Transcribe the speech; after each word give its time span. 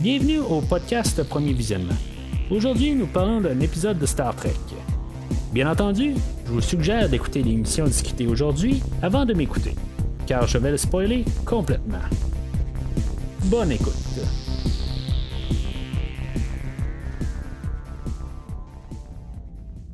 Bienvenue 0.00 0.38
au 0.38 0.60
podcast 0.60 1.20
Premier 1.24 1.52
Visionnement. 1.52 1.96
Aujourd'hui, 2.52 2.94
nous 2.94 3.08
parlons 3.08 3.40
d'un 3.40 3.58
épisode 3.58 3.98
de 3.98 4.06
Star 4.06 4.32
Trek. 4.36 4.54
Bien 5.52 5.68
entendu, 5.68 6.14
je 6.46 6.52
vous 6.52 6.60
suggère 6.60 7.08
d'écouter 7.08 7.42
l'émission 7.42 7.84
discutée 7.84 8.28
aujourd'hui 8.28 8.80
avant 9.02 9.24
de 9.24 9.34
m'écouter, 9.34 9.74
car 10.24 10.46
je 10.46 10.56
vais 10.58 10.70
le 10.70 10.76
spoiler 10.76 11.24
complètement. 11.44 11.98
Bonne 13.46 13.72
écoute. 13.72 13.92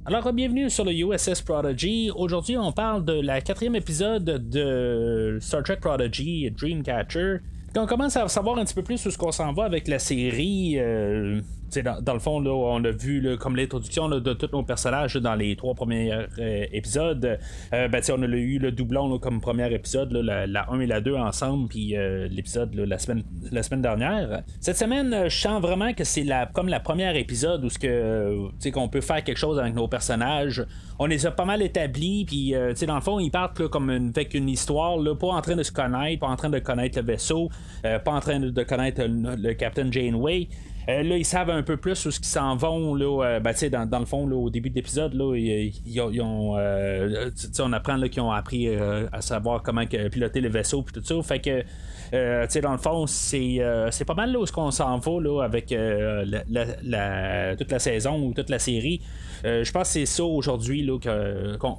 Alors, 0.04 0.30
bienvenue 0.34 0.68
sur 0.68 0.84
le 0.84 0.92
USS 0.92 1.40
Prodigy. 1.40 2.10
Aujourd'hui, 2.14 2.58
on 2.58 2.72
parle 2.72 3.06
de 3.06 3.22
la 3.22 3.40
quatrième 3.40 3.74
épisode 3.74 4.24
de 4.50 5.38
Star 5.40 5.62
Trek 5.62 5.78
Prodigy, 5.80 6.50
Dreamcatcher. 6.50 7.38
On 7.76 7.86
commence 7.86 8.16
à 8.16 8.28
savoir 8.28 8.58
un 8.58 8.64
petit 8.64 8.74
peu 8.74 8.82
plus 8.82 9.04
où 9.06 9.10
ce 9.10 9.18
qu'on 9.18 9.32
s'en 9.32 9.52
va 9.52 9.64
avec 9.64 9.88
la 9.88 9.98
série, 9.98 10.78
euh, 10.78 11.40
dans, 11.82 12.14
le 12.14 12.20
fond, 12.20 12.40
là, 12.40 12.50
on 12.50 12.84
a 12.84 12.90
vu 12.90 13.36
comme 13.38 13.56
l'introduction 13.56 14.08
de 14.08 14.32
tous 14.32 14.50
nos 14.52 14.62
personnages 14.62 15.16
dans 15.16 15.34
les 15.34 15.56
trois 15.56 15.74
premiers 15.74 16.12
euh, 16.12 16.66
épisodes. 16.72 17.38
Euh, 17.72 17.88
ben, 17.88 18.02
on 18.10 18.22
a 18.22 18.26
eu 18.26 18.58
le 18.58 18.72
doublon 18.72 19.18
comme 19.18 19.40
premier 19.40 19.72
épisode, 19.72 20.12
la, 20.12 20.70
1 20.70 20.80
et 20.80 20.86
la 20.86 21.00
2 21.00 21.14
ensemble, 21.14 21.68
puis 21.68 21.96
euh, 21.96 22.28
l'épisode 22.28 22.74
la, 22.74 22.98
semaine, 22.98 23.24
la 23.50 23.62
semaine 23.62 23.82
dernière. 23.82 24.42
Cette 24.60 24.76
semaine, 24.76 25.28
je 25.28 25.36
sens 25.36 25.60
vraiment 25.60 25.92
que 25.92 26.04
c'est 26.04 26.24
la, 26.24 26.46
comme 26.46 26.68
la 26.68 26.80
première 26.80 27.16
épisode 27.16 27.64
où 27.64 27.68
que, 27.68 28.70
qu'on 28.70 28.88
peut 28.88 29.00
faire 29.00 29.22
quelque 29.24 29.38
chose 29.38 29.58
avec 29.58 29.74
nos 29.74 29.88
personnages. 29.88 30.64
On 30.98 31.06
les 31.06 31.26
a 31.26 31.32
pas 31.32 31.44
mal 31.44 31.60
établis, 31.62 32.24
puis 32.24 32.54
dans 32.86 32.94
le 32.94 33.00
fond, 33.00 33.18
ils 33.18 33.30
partent 33.30 33.66
comme 33.68 33.90
avec 33.90 34.34
une 34.34 34.48
histoire, 34.48 34.96
pas 35.18 35.26
en 35.28 35.40
train 35.40 35.56
de 35.56 35.62
se 35.62 35.72
connaître, 35.72 36.20
pas 36.20 36.28
en 36.28 36.36
train 36.36 36.50
de 36.50 36.58
connaître 36.60 36.98
le 36.98 37.04
vaisseau, 37.04 37.50
pas 37.82 38.12
en 38.12 38.20
train 38.20 38.38
de 38.38 38.62
connaître 38.62 39.02
le, 39.02 39.36
le 39.36 39.54
Captain 39.54 39.90
Janeway. 39.90 40.48
Euh, 40.88 41.02
là, 41.02 41.16
ils 41.16 41.24
savent 41.24 41.50
un 41.50 41.62
peu 41.62 41.76
plus 41.76 42.04
où 42.06 42.10
ce 42.10 42.18
qu'ils 42.18 42.28
s'en 42.28 42.56
vont. 42.56 42.94
Là, 42.94 43.24
euh, 43.24 43.40
ben, 43.40 43.54
dans, 43.70 43.86
dans, 43.88 43.98
le 43.98 44.04
fond, 44.04 44.26
là, 44.26 44.36
au 44.36 44.50
début 44.50 44.70
de 44.70 44.74
l'épisode, 44.74 45.14
là, 45.14 45.34
ils, 45.34 46.20
ont, 46.20 46.56
euh, 46.58 47.30
on 47.60 47.72
apprend 47.72 48.00
qu'ils 48.02 48.22
ont 48.22 48.32
appris 48.32 48.68
à 49.12 49.20
savoir 49.20 49.62
comment 49.62 49.86
piloter 49.86 50.40
le 50.40 50.48
vaisseau 50.48 50.84
et 50.88 50.92
tout 50.92 51.04
ça. 51.04 51.22
Fait 51.22 51.40
que, 51.40 52.60
dans 52.60 52.72
le 52.72 52.78
fond, 52.78 53.06
c'est, 53.06 53.60
c'est 53.90 54.04
pas 54.04 54.14
mal 54.14 54.32
là 54.32 54.40
où 54.40 54.44
qu'on 54.46 54.70
s'en 54.70 54.98
va 54.98 55.20
là, 55.20 55.42
avec 55.42 55.74
la, 55.74 57.56
toute 57.56 57.70
la 57.70 57.78
saison 57.78 58.20
ou 58.22 58.34
toute 58.34 58.50
la 58.50 58.58
série. 58.58 59.00
Euh, 59.44 59.62
je 59.62 59.72
pense 59.72 59.88
que 59.88 59.92
c'est 59.92 60.06
ça 60.06 60.24
aujourd'hui 60.24 60.88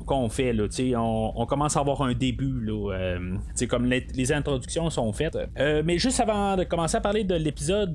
qu'on, 0.05 0.29
fait. 0.29 0.53
Là, 0.53 0.65
on, 0.97 1.33
on, 1.35 1.45
commence 1.45 1.75
à 1.77 1.79
avoir 1.79 2.01
un 2.03 2.13
début. 2.13 2.59
Là, 2.61 2.93
euh, 2.93 3.37
comme 3.67 3.85
les, 3.87 4.31
introductions 4.31 4.89
sont 4.89 5.11
faites. 5.13 5.37
Euh, 5.57 5.81
mais 5.83 5.97
juste 5.97 6.19
avant 6.19 6.57
de 6.57 6.63
commencer 6.63 6.97
à 6.97 7.01
parler 7.01 7.23
de 7.23 7.35
l'épisode 7.35 7.93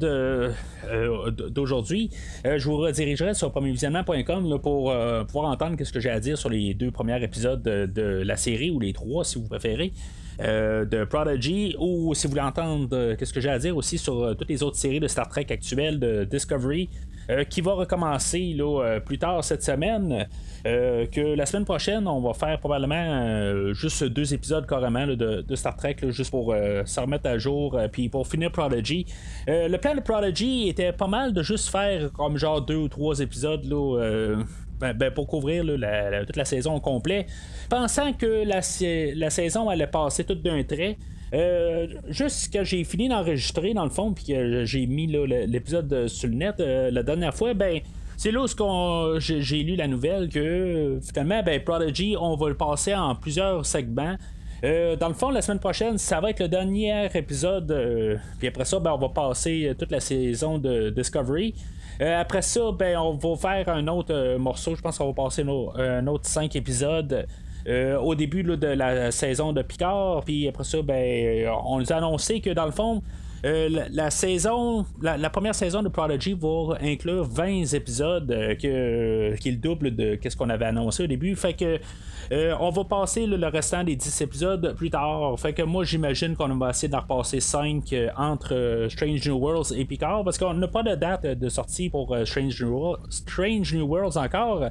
d'aujourd'hui, 1.51 2.11
je 2.45 2.65
vous 2.65 2.77
redirigerai 2.77 3.35
sur 3.35 3.51
premiervisionnement.com 3.53 4.59
pour 4.61 4.93
pouvoir 5.27 5.51
entendre 5.51 5.77
ce 5.83 5.93
que 5.93 6.01
j'ai 6.01 6.11
à 6.11 6.21
dire 6.21 6.37
sur 6.37 6.51
les 6.51 6.75
deux 6.75 6.91
premiers 6.91 7.23
épisodes 7.23 7.63
de, 7.63 8.23
la 8.25 8.37
série 8.37 8.71
ou 8.71 8.81
les 8.81 8.93
trois 8.93 9.25
si 9.25 9.39
vous 9.39 9.49
préférez. 9.49 9.93
de 10.39 11.05
Prodigy 11.05 11.77
ou 11.79 12.15
si 12.15 12.27
vous 12.27 12.31
voulez 12.31 12.43
entendre 12.43 13.15
qu'est-ce 13.15 13.33
que 13.33 13.41
j'ai 13.41 13.51
à 13.51 13.59
dire 13.59 13.77
aussi 13.77 13.99
sur 13.99 14.37
toutes 14.37 14.49
les 14.49 14.63
autres 14.63 14.77
séries 14.77 15.01
de 15.01 15.09
Star 15.09 15.29
Trek 15.29 15.47
actuelles 15.51 15.99
de 15.99 16.25
Discovery, 16.25 16.89
euh, 17.31 17.45
qui 17.45 17.61
va 17.61 17.75
recommencer 17.75 18.55
là, 18.57 18.83
euh, 18.83 19.01
plus 19.01 19.19
tard 19.19 19.45
cette 19.45 19.63
semaine. 19.63 20.27
Euh, 20.67 21.07
que 21.07 21.21
la 21.21 21.47
semaine 21.47 21.65
prochaine, 21.65 22.09
on 22.09 22.21
va 22.21 22.35
faire 22.35 22.59
probablement 22.59 23.73
juste 23.73 24.05
deux 24.05 24.35
épisodes 24.35 24.67
carrément 24.67 25.07
de, 25.07 25.55
Star 25.55 25.77
Trek, 25.77 25.97
juste 26.09 26.31
pour 26.31 26.55
se 26.85 27.01
remettre 27.01 27.29
à 27.29 27.39
jour, 27.39 27.79
puis 27.93 28.11
pour 28.11 28.27
finir 28.27 28.53
Prodigy. 28.53 29.07
le 29.47 29.77
plan 29.79 29.95
de 29.95 30.01
Prodigy 30.01 30.69
était 30.69 30.93
pas 30.93 31.07
mal 31.07 31.33
de 31.33 31.43
juste 31.43 31.71
faire 31.71 32.13
comme 32.13 32.37
genre 32.37 32.61
deux 32.61 32.77
ou 32.77 32.89
trois 32.89 33.21
épisodes 33.21 33.65
là, 33.65 34.37
ben, 34.79 34.93
ben, 34.93 35.11
pour 35.11 35.27
couvrir 35.27 35.65
toute 35.65 36.37
la 36.37 36.45
saison 36.45 36.75
au 36.75 36.81
complet, 36.81 37.27
pensant 37.71 38.13
que 38.13 38.45
la, 38.45 38.61
la 39.15 39.31
saison 39.31 39.71
allait 39.71 39.87
passer 39.87 40.25
toute 40.25 40.43
d'un 40.43 40.63
trait. 40.63 40.99
Euh, 41.33 41.87
juste 42.09 42.53
que 42.53 42.65
j'ai 42.65 42.83
fini 42.85 43.09
d'enregistrer 43.09 43.73
dans 43.73 43.85
le 43.85 43.91
fond, 43.91 44.13
puis 44.13 44.25
que 44.25 44.65
j'ai 44.65 44.87
mis 44.87 45.07
l'épisode 45.07 46.09
sur 46.09 46.29
le 46.29 46.35
net 46.35 46.59
euh, 46.59 46.91
la 46.91 47.03
dernière 47.03 47.35
fois, 47.35 47.55
ben 47.55 47.81
c'est 48.17 48.33
là 48.33 48.43
où 48.43 49.19
j'ai 49.19 49.63
lu 49.63 49.77
la 49.77 49.87
nouvelle 49.87 50.29
que 50.29 50.99
finalement, 51.03 51.43
ben, 51.43 51.63
Prodigy, 51.63 52.17
on 52.21 52.37
va 52.37 52.49
le 52.49 52.57
passer 52.57 52.95
en 52.95 53.15
plusieurs 53.15 53.65
segments. 53.65 54.17
Euh, 54.63 54.95
dans 54.97 55.09
le 55.09 55.15
fond, 55.15 55.31
la 55.31 55.41
semaine 55.41 55.59
prochaine, 55.59 55.97
ça 55.97 56.21
va 56.21 56.29
être 56.29 56.41
le 56.41 56.49
dernier 56.49 57.09
épisode. 57.15 58.21
puis 58.39 58.49
après 58.49 58.67
ça, 58.67 58.79
ben, 58.79 58.93
on 58.93 58.99
va 58.99 59.09
passer 59.09 59.73
toute 59.79 59.91
la 59.91 60.01
saison 60.01 60.59
de 60.59 60.91
Discovery. 60.91 61.55
après 61.99 62.43
ça, 62.43 62.61
ben, 62.79 62.99
on 62.99 63.15
va 63.15 63.37
faire 63.37 63.69
un 63.71 63.89
autre 63.89 64.37
morceau. 64.37 64.75
Je 64.75 64.83
pense 64.83 64.99
qu'on 64.99 65.07
va 65.07 65.15
passer 65.15 65.43
un 65.43 66.07
autre 66.07 66.27
cinq 66.27 66.57
épisodes. 66.57 67.27
Euh, 67.67 67.99
au 67.99 68.15
début 68.15 68.43
de 68.43 68.67
la 68.67 69.11
saison 69.11 69.53
de 69.53 69.63
Picard. 69.63 70.23
Puis 70.25 70.49
après 70.49 70.65
ça, 70.65 70.81
ben, 70.83 71.49
on 71.65 71.79
nous 71.79 71.93
a 71.93 71.97
annoncé 71.97 72.41
que 72.41 72.51
dans 72.51 72.65
le 72.65 72.71
fond, 72.71 73.03
euh, 73.45 73.69
la, 73.91 74.11
saison, 74.11 74.85
la, 75.01 75.31
première 75.31 75.55
saison 75.55 75.83
de 75.83 75.89
Prodigy 75.89 76.35
va 76.35 76.77
inclure 76.83 77.25
20 77.25 77.73
épisodes, 77.75 78.31
euh, 78.31 78.55
qui 78.55 78.67
est 78.67 79.53
le 79.53 79.57
double 79.57 79.95
de 79.95 80.19
ce 80.27 80.37
qu'on 80.37 80.51
avait 80.51 80.67
annoncé 80.67 81.05
au 81.05 81.07
début. 81.07 81.35
Fait 81.37 81.55
que 81.55 81.79
on 82.33 82.71
va 82.71 82.85
passer 82.85 83.27
le 83.27 83.47
restant 83.49 83.83
des 83.83 83.97
10 83.97 84.21
épisodes 84.21 84.75
plus 84.77 84.91
tard. 84.91 85.39
Fait 85.39 85.53
que 85.53 85.63
moi 85.63 85.85
j'imagine 85.85 86.37
qu'on 86.37 86.55
va 86.57 86.71
essayer 86.71 86.89
d'en 86.89 87.01
repasser 87.01 87.41
5 87.41 87.95
entre 88.17 88.87
Strange 88.89 89.27
New 89.27 89.37
Worlds 89.37 89.75
et 89.77 89.85
Picard 89.85 90.23
parce 90.23 90.39
qu'on 90.39 90.55
n'a 90.55 90.69
pas 90.69 90.83
de 90.83 90.95
date 90.95 91.27
de 91.27 91.49
sortie 91.49 91.91
pour 91.91 92.17
Strange 92.25 93.75
New 93.75 93.87
Worlds 93.87 94.17
encore. 94.17 94.71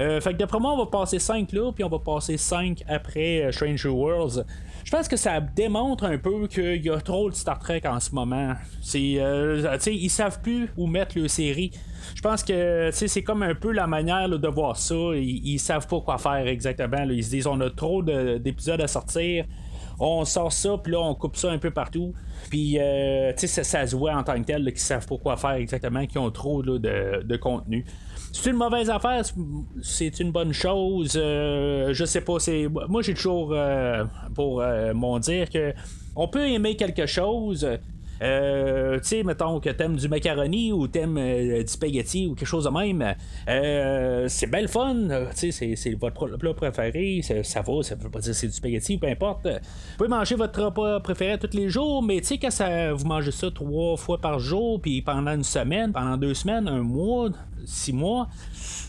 Euh, 0.00 0.20
fait 0.20 0.32
que 0.32 0.38
d'après 0.38 0.58
moi, 0.58 0.72
on 0.72 0.78
va 0.78 0.86
passer 0.86 1.18
5 1.18 1.52
là, 1.52 1.70
puis 1.72 1.84
on 1.84 1.88
va 1.88 1.98
passer 1.98 2.36
5 2.36 2.82
après 2.88 3.44
euh, 3.44 3.52
Stranger 3.52 3.88
Worlds. 3.88 4.44
Je 4.84 4.90
pense 4.90 5.08
que 5.08 5.16
ça 5.16 5.40
démontre 5.40 6.04
un 6.04 6.18
peu 6.18 6.46
qu'il 6.46 6.84
y 6.84 6.90
a 6.90 7.00
trop 7.00 7.30
de 7.30 7.34
Star 7.34 7.58
Trek 7.58 7.82
en 7.86 8.00
ce 8.00 8.14
moment. 8.14 8.54
C'est, 8.82 9.16
euh, 9.18 9.78
ils 9.86 10.10
savent 10.10 10.40
plus 10.42 10.68
où 10.76 10.86
mettre 10.86 11.18
le 11.18 11.28
série. 11.28 11.70
Je 12.14 12.20
pense 12.20 12.42
que 12.44 12.90
c'est 12.92 13.22
comme 13.22 13.42
un 13.42 13.54
peu 13.54 13.72
la 13.72 13.86
manière 13.86 14.28
de 14.28 14.48
voir 14.48 14.76
ça. 14.76 14.94
Ils, 15.14 15.58
savent 15.58 15.86
pas 15.86 16.00
quoi 16.00 16.18
faire 16.18 16.46
exactement. 16.46 17.02
Ils 17.08 17.24
se 17.24 17.30
disent 17.30 17.46
on 17.46 17.60
a 17.60 17.70
trop 17.70 18.02
d'épisodes 18.02 18.80
à 18.80 18.88
sortir 18.88 19.46
on 19.98 20.24
sort 20.24 20.52
ça, 20.52 20.76
puis 20.82 20.92
là, 20.92 21.00
on 21.00 21.14
coupe 21.14 21.36
ça 21.36 21.50
un 21.50 21.58
peu 21.58 21.70
partout. 21.70 22.12
Puis, 22.50 22.78
euh, 22.78 23.32
tu 23.36 23.46
sais, 23.46 23.62
ça, 23.62 23.86
se 23.86 23.96
voit 23.96 24.14
en 24.14 24.22
tant 24.22 24.38
que 24.40 24.46
tel, 24.46 24.64
qu'ils 24.64 24.78
savent 24.78 25.06
pas 25.06 25.16
quoi 25.16 25.36
faire 25.36 25.52
exactement, 25.52 26.04
qu'ils 26.06 26.18
ont 26.18 26.30
trop 26.30 26.62
de, 26.62 26.78
de, 27.22 27.36
contenu. 27.36 27.84
C'est 28.36 28.50
une 28.50 28.56
mauvaise 28.56 28.90
affaire, 28.90 29.22
c'est 29.80 30.18
une 30.18 30.32
bonne 30.32 30.52
chose. 30.52 31.12
Euh, 31.14 31.94
je 31.94 32.04
sais 32.04 32.20
pas. 32.20 32.38
Moi 32.88 33.00
j'ai 33.00 33.14
toujours 33.14 33.50
euh, 33.52 34.04
pour 34.34 34.60
euh, 34.60 34.92
m'en 34.92 35.20
dire 35.20 35.48
que 35.48 35.72
on 36.16 36.26
peut 36.26 36.44
aimer 36.48 36.74
quelque 36.74 37.06
chose. 37.06 37.66
Euh, 38.22 38.98
tu 38.98 39.08
sais, 39.08 39.22
mettons 39.22 39.60
que 39.60 39.70
t'aimes 39.70 39.94
du 39.94 40.08
macaroni 40.08 40.72
ou 40.72 40.88
t'aimes 40.88 41.14
du 41.14 41.68
spaghetti 41.68 42.26
ou 42.26 42.34
quelque 42.34 42.48
chose 42.48 42.64
de 42.64 42.70
même, 42.70 43.14
c'est 44.28 44.48
belle 44.48 44.68
fun. 44.68 44.96
Tu 45.38 45.52
sais, 45.52 45.76
c'est 45.76 45.94
votre 45.94 46.26
plat 46.36 46.54
préféré, 46.54 47.20
ça 47.22 47.62
va, 47.62 47.82
ça 47.82 47.94
veut 47.94 48.10
pas 48.10 48.18
dire 48.18 48.34
c'est 48.34 48.48
du 48.48 48.52
spaghetti, 48.52 48.98
peu 48.98 49.06
importe. 49.06 49.46
Vous 49.46 49.96
pouvez 49.96 50.08
manger 50.08 50.34
votre 50.34 50.60
repas 50.60 50.98
préféré 51.00 51.38
tous 51.38 51.56
les 51.56 51.68
jours, 51.68 52.02
mais 52.02 52.20
tu 52.20 52.26
sais, 52.26 52.38
quand 52.38 52.50
ça, 52.50 52.92
vous 52.92 53.06
mangez 53.06 53.32
ça 53.32 53.48
trois 53.52 53.96
fois 53.96 54.18
par 54.18 54.40
jour, 54.40 54.80
puis 54.80 55.02
pendant 55.02 55.34
une 55.34 55.44
semaine, 55.44 55.92
pendant 55.92 56.16
deux 56.16 56.34
semaines, 56.34 56.66
un 56.66 56.82
mois, 56.82 57.30
six 57.66 57.92
mois, 57.92 58.28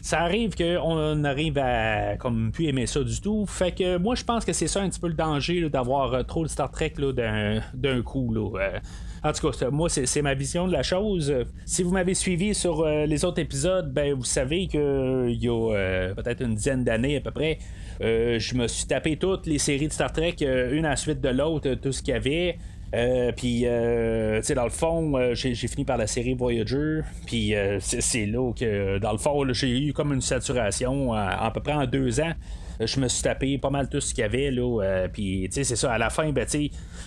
ça 0.01 0.21
arrive 0.21 0.55
qu'on 0.55 1.23
arrive 1.23 1.57
à 1.57 2.17
comme 2.17 2.51
plus 2.51 2.67
aimer 2.67 2.85
ça 2.85 3.03
du 3.03 3.19
tout. 3.21 3.45
Fait 3.45 3.71
que 3.71 3.97
moi 3.97 4.15
je 4.15 4.23
pense 4.23 4.45
que 4.45 4.53
c'est 4.53 4.67
ça 4.67 4.81
un 4.81 4.89
petit 4.89 4.99
peu 4.99 5.07
le 5.07 5.13
danger 5.13 5.69
d'avoir 5.69 6.13
euh, 6.13 6.23
trop 6.23 6.43
de 6.43 6.47
Star 6.49 6.71
Trek 6.71 6.93
d'un 6.97 8.01
coup. 8.03 8.33
Euh. 8.35 8.79
En 9.23 9.33
tout 9.33 9.49
cas, 9.49 9.69
moi, 9.71 9.89
c'est 9.89 10.21
ma 10.21 10.35
vision 10.35 10.67
de 10.67 10.71
la 10.71 10.83
chose. 10.83 11.33
Si 11.65 11.81
vous 11.81 11.89
m'avez 11.89 12.13
suivi 12.13 12.53
sur 12.53 12.81
euh, 12.81 13.07
les 13.07 13.25
autres 13.25 13.39
épisodes, 13.39 13.91
ben 13.91 14.13
vous 14.13 14.23
savez 14.23 14.67
qu'il 14.67 15.39
y 15.41 15.47
a 15.47 16.13
peut-être 16.15 16.41
une 16.43 16.53
dizaine 16.53 16.83
d'années 16.83 17.17
à 17.17 17.21
peu 17.21 17.31
près, 17.31 17.57
je 17.99 18.55
me 18.55 18.67
suis 18.67 18.85
tapé 18.85 19.17
toutes 19.17 19.47
les 19.47 19.57
séries 19.57 19.87
de 19.87 19.93
Star 19.93 20.13
Trek, 20.13 20.35
une 20.41 20.85
à 20.85 20.91
la 20.91 20.95
suite 20.95 21.21
de 21.21 21.29
l'autre, 21.29 21.73
tout 21.75 21.91
ce 21.91 22.03
qu'il 22.03 22.13
y 22.13 22.17
avait. 22.17 22.59
Euh, 22.93 23.31
puis, 23.35 23.63
euh, 23.65 24.39
tu 24.39 24.47
sais, 24.47 24.55
dans 24.55 24.63
le 24.63 24.69
fond, 24.69 25.17
euh, 25.17 25.33
j'ai, 25.33 25.55
fini 25.55 25.85
par 25.85 25.97
la 25.97 26.07
série 26.07 26.33
Voyager. 26.33 27.01
Puis, 27.25 27.53
c'est, 27.79 28.25
là 28.25 28.51
que, 28.53 28.97
dans 28.99 29.11
le 29.11 29.17
fond, 29.17 29.45
j'ai 29.53 29.69
eu 29.69 29.93
comme 29.93 30.13
une 30.13 30.21
saturation 30.21 31.13
à 31.13 31.51
peu 31.53 31.61
près 31.61 31.73
en 31.73 31.85
deux 31.85 32.19
ans. 32.19 32.33
Je 32.79 32.99
me 32.99 33.07
suis 33.07 33.23
tapé 33.23 33.57
pas 33.57 33.69
mal 33.69 33.89
tout 33.89 33.99
ce 33.99 34.13
qu'il 34.13 34.21
y 34.21 34.25
avait. 34.25 34.51
Là, 34.51 35.07
puis, 35.11 35.47
c'est 35.51 35.63
ça, 35.63 35.93
à 35.93 35.97
la 35.97 36.09
fin, 36.09 36.31
ben, 36.31 36.45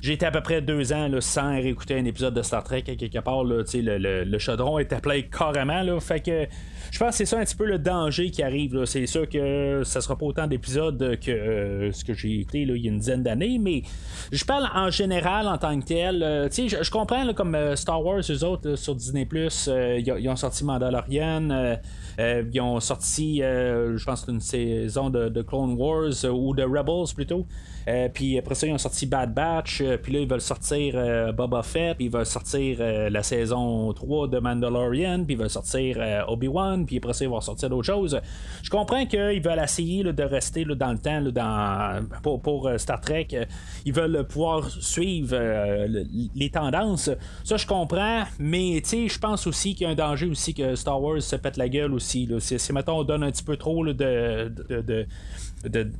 j'ai 0.02 0.12
été 0.12 0.26
à 0.26 0.30
peu 0.30 0.40
près 0.40 0.60
deux 0.62 0.92
ans 0.92 1.08
sans 1.20 1.54
réécouter 1.56 1.98
un 1.98 2.04
épisode 2.04 2.34
de 2.34 2.42
Star 2.42 2.64
Trek. 2.64 2.82
Quelque 2.82 3.18
part, 3.20 3.44
là, 3.44 3.62
le, 3.74 3.98
le, 3.98 4.24
le 4.24 4.38
chaudron 4.38 4.78
était 4.78 5.00
plein 5.00 5.22
carrément. 5.22 5.82
Là, 5.82 6.00
fait 6.00 6.20
que 6.20 6.46
je 6.90 6.98
pense 6.98 7.10
que 7.10 7.16
c'est 7.16 7.26
ça 7.26 7.38
un 7.38 7.44
petit 7.44 7.56
peu 7.56 7.66
le 7.66 7.78
danger 7.78 8.30
qui 8.30 8.42
arrive. 8.42 8.84
C'est 8.84 9.06
sûr 9.06 9.28
que 9.28 9.82
ça 9.84 10.00
sera 10.00 10.16
pas 10.16 10.26
autant 10.26 10.46
d'épisodes 10.46 11.18
que 11.20 11.30
euh, 11.30 11.92
ce 11.92 12.04
que 12.04 12.14
j'ai 12.14 12.40
écouté 12.40 12.62
il 12.62 12.76
y 12.76 12.88
a 12.88 12.90
une 12.90 12.98
dizaine 12.98 13.22
d'années, 13.22 13.58
mais 13.58 13.82
je 14.32 14.44
parle 14.44 14.68
en 14.74 14.90
général 14.90 15.48
en 15.48 15.58
tant 15.58 15.78
que 15.80 15.84
tel. 15.84 16.22
Euh, 16.22 16.48
je, 16.50 16.82
je 16.82 16.90
comprends 16.90 17.32
comme 17.34 17.54
euh, 17.54 17.76
Star 17.76 18.04
Wars, 18.04 18.22
eux 18.30 18.44
autres, 18.44 18.76
sur 18.76 18.94
Disney 18.94 19.26
Plus, 19.26 19.68
ils 19.68 20.28
ont 20.28 20.36
sorti 20.36 20.64
Mandalorian. 20.64 21.76
ils 22.18 22.60
ont 22.60 22.80
sorti, 22.80 23.38
je 23.38 24.04
pense, 24.04 24.26
une 24.28 24.40
saison 24.40 25.10
de, 25.10 25.28
de, 25.28 25.42
Wars 25.66 26.24
ou 26.24 26.54
de 26.54 26.62
Rebels 26.62 27.14
plutôt. 27.14 27.46
Euh, 27.88 28.08
puis 28.12 28.38
après 28.38 28.54
ça, 28.54 28.66
ils 28.66 28.72
ont 28.72 28.78
sorti 28.78 29.06
Bad 29.06 29.32
Batch. 29.32 29.80
Euh, 29.80 29.96
puis 29.96 30.12
là, 30.12 30.20
ils 30.20 30.28
veulent 30.28 30.40
sortir 30.40 30.94
euh, 30.96 31.32
Boba 31.32 31.62
Fett. 31.62 31.96
Puis 31.96 32.06
ils 32.06 32.10
veulent 32.10 32.26
sortir 32.26 32.78
la 32.78 33.22
saison 33.22 33.92
3 33.92 34.28
de 34.28 34.38
Mandalorian. 34.38 35.24
Puis 35.24 35.34
ils 35.34 35.38
veulent 35.38 35.50
sortir 35.50 36.24
Obi-Wan. 36.28 36.84
Puis 36.84 36.98
après 36.98 37.14
ça, 37.14 37.24
ils 37.24 37.30
vont 37.30 37.40
sortir 37.40 37.70
d'autres 37.70 37.86
choses. 37.86 38.20
Je 38.62 38.70
comprends 38.70 39.06
qu'ils 39.06 39.42
veulent 39.42 39.60
essayer 39.62 40.04
de 40.04 40.22
rester 40.22 40.64
dans 40.64 40.92
le 40.92 41.32
temps 41.32 42.40
pour, 42.42 42.70
Star 42.76 43.00
Trek. 43.00 43.28
Ils 43.84 43.92
veulent 43.92 44.26
pouvoir 44.26 44.68
suivre 44.68 45.36
les 46.34 46.50
tendances. 46.50 47.10
Ça, 47.44 47.56
je 47.56 47.66
comprends. 47.66 48.24
Mais 48.38 48.82
tu 48.84 49.08
je 49.08 49.18
pense 49.18 49.46
aussi 49.46 49.74
qu'il 49.74 49.86
y 49.86 49.90
a 49.90 49.92
un 49.92 49.94
danger 49.94 50.26
aussi 50.26 50.54
que 50.54 50.74
Star 50.74 51.00
Wars 51.00 51.22
se 51.22 51.36
pète 51.36 51.56
la 51.56 51.68
gueule 51.68 51.94
aussi. 51.94 52.28
Si, 52.40 52.72
mettons, 52.72 52.98
on 52.98 53.04
donne 53.04 53.22
un 53.22 53.30
petit 53.30 53.44
peu 53.44 53.56
trop 53.56 53.86
de, 53.86 55.06
de, 55.64 55.90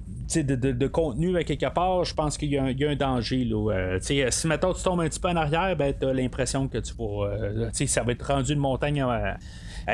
de, 0.73 0.87
contenu 0.87 1.37
à 1.37 1.45
quelque 1.45 1.69
part, 1.73 2.05
je 2.05 2.15
pense 2.15 2.37
qu'il 2.37 2.51
y, 2.51 2.59
a 2.59 2.65
un 2.65 2.97
danger. 2.97 3.45
Là, 3.45 3.73
euh, 3.73 3.99
si 4.01 4.47
maintenant 4.47 4.73
tu 4.73 4.83
tombes 4.83 5.01
un 5.01 5.09
petit 5.09 5.21
peu 5.21 5.29
en 5.29 5.37
arrière, 5.37 5.75
ben, 5.77 5.95
tu 5.99 6.07
as 6.07 6.13
l'impression 6.13 6.69
que 6.69 6.79
tu 6.79 6.95
vas. 6.99 7.27
Euh, 7.27 7.71
ça 7.73 8.03
va 8.03 8.13
être 8.13 8.27
rendu 8.27 8.53
une 8.53 8.59
montagne 8.59 9.03
à 9.03 9.39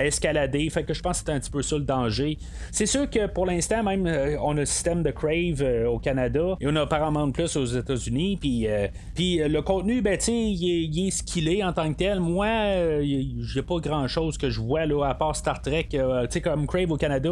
escalader. 0.03 0.69
Fait 0.71 0.85
que 0.85 0.95
je 0.95 1.01
pense 1.01 1.21
que 1.21 1.27
c'est 1.27 1.33
un 1.33 1.41
petit 1.41 1.51
peu 1.51 1.63
ça 1.63 1.77
le 1.77 1.85
danger. 1.85 2.39
C'est 2.71 2.87
sûr 2.87 3.09
que 3.09 3.27
pour 3.27 3.47
l'instant, 3.47 3.83
même, 3.83 4.07
euh, 4.07 4.37
on 4.41 4.57
a 4.57 4.61
le 4.61 4.67
système 4.67 5.03
de 5.03 5.11
Crave 5.11 5.63
euh, 5.63 5.87
au 5.87 5.99
Canada 5.99 6.57
et 6.61 6.67
on 6.67 6.77
a 6.77 6.83
apparemment 6.83 7.31
plus 7.31 7.57
aux 7.57 7.65
États-Unis. 7.65 8.39
Puis, 8.41 8.67
euh, 8.67 8.89
le 9.17 9.61
contenu, 9.61 10.03
ben, 10.03 10.19
tu 10.19 10.33
il 10.33 11.07
est, 11.07 11.11
ce 11.11 11.23
qu'il 11.23 11.49
est 11.49 11.63
en 11.63 11.73
tant 11.73 11.93
que 11.93 11.99
tel. 11.99 12.21
Moi, 12.21 12.47
j'ai 13.43 13.63
pas 13.63 13.77
grand 13.79 14.09
chose 14.09 14.39
que 14.39 14.51
je 14.51 14.61
vois 14.61 14.87
là, 14.87 15.05
à 15.05 15.15
part 15.15 15.37
Star 15.37 15.61
Trek. 15.61 15.89
tu 15.91 15.99
sais, 16.31 16.41
comme 16.41 16.67
Crave 16.67 16.91
au 16.91 16.97
Canada, 16.97 17.31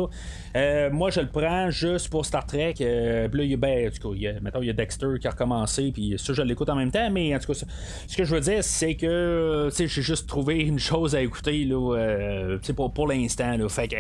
moi, 0.92 1.10
je 1.10 1.20
le 1.20 1.28
prends 1.28 1.70
juste 1.70 2.08
pour 2.08 2.24
Star 2.24 2.46
Trek. 2.46 2.74
puis 2.76 2.84
là, 2.84 3.28
il 3.32 3.50
y 3.50 3.54
a, 3.54 3.56
ben, 3.56 3.90
cas, 3.90 4.08
il 4.14 4.22
y 4.22 4.28
a, 4.28 4.34
il 4.60 4.66
y 4.66 4.70
a 4.70 4.72
Dexter 4.72 5.08
qui 5.20 5.26
a 5.26 5.30
recommencé. 5.30 5.90
Puis 5.92 6.14
ça, 6.18 6.32
je 6.32 6.42
l'écoute 6.42 6.68
en 6.68 6.76
même 6.76 6.90
temps. 6.90 7.10
Mais 7.10 7.34
en 7.34 7.38
tout 7.38 7.52
cas, 7.52 7.64
ce 8.06 8.16
que 8.16 8.24
je 8.24 8.34
veux 8.34 8.40
dire, 8.40 8.62
c'est 8.62 8.94
que, 8.94 9.68
tu 9.70 9.76
sais, 9.76 9.88
j'ai 9.88 10.02
juste 10.02 10.28
trouvé 10.28 10.60
une 10.60 10.78
chose 10.78 11.14
à 11.14 11.22
écouter. 11.22 11.64
Là, 11.64 12.51
pour, 12.74 12.92
pour 12.92 13.08
l'instant. 13.08 13.56
Fait 13.68 13.88
que, 13.88 13.96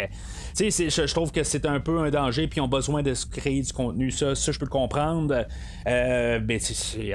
je, 0.58 0.88
je 0.88 1.14
trouve 1.14 1.32
que 1.32 1.42
c'est 1.42 1.66
un 1.66 1.80
peu 1.80 1.98
un 1.98 2.10
danger, 2.10 2.46
puis 2.46 2.58
ils 2.58 2.62
ont 2.62 2.68
besoin 2.68 3.02
de 3.02 3.14
créer 3.30 3.62
du 3.62 3.72
contenu. 3.72 4.10
Ça, 4.10 4.34
ça 4.34 4.52
je 4.52 4.58
peux 4.58 4.66
le 4.66 4.70
comprendre. 4.70 5.46
Euh, 5.86 6.38
ben, 6.38 6.60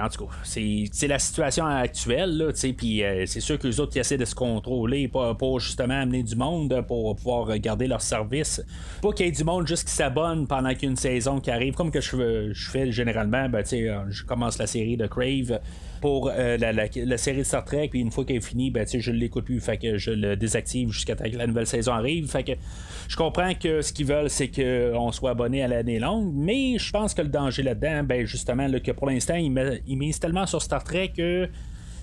en 0.01 0.09
tout 0.09 0.25
cas, 0.25 0.31
c'est 0.43 1.07
la 1.07 1.19
situation 1.19 1.65
actuelle, 1.65 2.51
puis 2.77 3.03
euh, 3.03 3.25
c'est 3.25 3.39
sûr 3.39 3.57
que 3.57 3.67
les 3.67 3.79
autres 3.79 3.97
essaient 3.97 4.17
de 4.17 4.25
se 4.25 4.35
contrôler 4.35 5.07
pour, 5.07 5.59
justement 5.59 6.01
amener 6.01 6.23
du 6.23 6.35
monde 6.35 6.83
pour 6.87 7.15
pouvoir 7.15 7.57
garder 7.59 7.87
leur 7.87 8.01
service. 8.01 8.61
Pas 9.01 9.11
qu'il 9.13 9.25
y 9.25 9.29
ait 9.29 9.31
du 9.31 9.43
monde 9.43 9.67
juste 9.67 9.87
qui 9.87 9.93
s'abonne 9.93 10.47
pendant 10.47 10.73
qu'une 10.73 10.95
saison 10.95 11.39
qui 11.39 11.51
arrive, 11.51 11.73
comme 11.73 11.91
que 11.91 12.01
je, 12.01 12.69
fais 12.71 12.91
généralement, 12.91 13.49
ben, 13.49 13.63
je 13.65 14.23
commence 14.23 14.57
la 14.57 14.67
série 14.67 14.97
de 14.97 15.07
Crave 15.07 15.59
pour 16.01 16.31
euh, 16.33 16.57
la, 16.57 17.17
série 17.17 17.39
de 17.39 17.43
Star 17.43 17.65
Trek, 17.65 17.89
puis 17.89 17.99
une 17.99 18.11
fois 18.11 18.25
qu'elle 18.25 18.37
est 18.37 18.45
finie, 18.45 18.71
ben, 18.71 18.85
je 18.87 19.11
ne 19.11 19.17
l'écoute 19.17 19.45
plus, 19.45 19.59
fait 19.59 19.77
que 19.77 19.97
je 19.97 20.11
le 20.11 20.35
désactive 20.35 20.91
jusqu'à 20.91 21.15
que 21.31 21.37
la 21.37 21.47
nouvelle 21.47 21.67
saison 21.67 21.93
arrive. 21.93 22.29
Fait 22.29 22.43
que 22.43 22.51
je 23.07 23.15
comprends 23.15 23.53
que 23.53 23.81
ce 23.81 23.93
qu'ils 23.93 24.05
veulent, 24.05 24.29
c'est 24.29 24.49
qu'on 24.49 25.11
soit 25.11 25.31
abonné 25.31 25.63
à 25.63 25.67
l'année 25.67 25.99
longue, 25.99 26.31
mais 26.33 26.77
je 26.77 26.91
pense 26.91 27.13
que 27.13 27.21
le 27.21 27.29
danger 27.29 27.63
là-dedans, 27.63 28.03
ben 28.03 28.25
justement, 28.25 28.67
que 28.83 28.91
pour 28.91 29.07
l'instant, 29.07 29.35
ils, 29.35 29.97
misent 29.97 30.19
tellement 30.19 30.45
sur 30.45 30.61
Star 30.61 30.83
Trek 30.83 31.13
que 31.15 31.47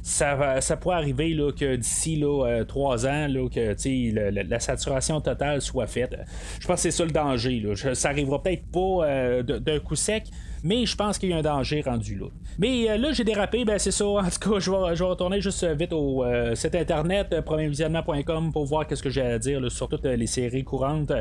ça, 0.03 0.61
ça 0.61 0.77
pourrait 0.77 0.97
arriver 0.97 1.33
là, 1.33 1.51
que 1.51 1.77
d'ici 1.77 2.23
euh, 2.23 2.65
trois 2.65 3.07
ans, 3.07 3.27
là, 3.27 3.49
que 3.49 4.49
la, 4.49 4.61
saturation 4.61 5.21
totale 5.21 5.63
soit 5.63 5.87
faite. 5.87 6.17
Je 6.61 6.67
pense 6.67 6.77
que 6.77 6.83
c'est 6.83 6.91
ça 6.91 7.05
le 7.05 7.11
danger. 7.11 7.63
Ça 7.95 8.11
arrivera 8.11 8.43
peut-être 8.43 8.67
pas 8.67 9.07
euh, 9.07 9.43
d'un 9.43 9.79
coup 9.79 9.97
sec, 9.97 10.25
mais 10.65 10.87
je 10.87 10.97
pense 10.97 11.19
qu'il 11.19 11.29
y 11.29 11.33
a 11.35 11.37
un 11.37 11.43
danger 11.43 11.83
rendu 11.83 12.17
là. 12.17 12.27
Mais 12.59 12.89
euh, 12.89 12.97
là, 12.97 13.13
j'ai 13.13 13.23
dérapé, 13.23 13.65
ben 13.65 13.79
c'est 13.79 13.91
ça. 13.91 14.05
En 14.25 14.31
tout 14.31 14.51
cas, 14.51 14.59
je 14.59 14.71
vais, 14.71 15.05
retourner 15.05 15.41
juste 15.41 15.65
vite 15.77 15.93
au 15.93 16.25
euh, 16.25 16.55
site 16.55 16.75
internet 16.75 17.29
euh, 17.33 17.43
premiervisionnement.com 17.43 18.53
pour 18.53 18.65
voir 18.65 18.87
qu'est-ce 18.87 19.03
que 19.03 19.11
j'ai 19.11 19.21
à 19.21 19.39
dire 19.39 19.71
sur 19.71 19.89
toutes 19.89 20.07
les 20.07 20.27
séries 20.27 20.65
courantes 20.65 21.13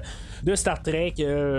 de 0.44 0.56
Star 0.56 0.82
Trek. 0.82 1.16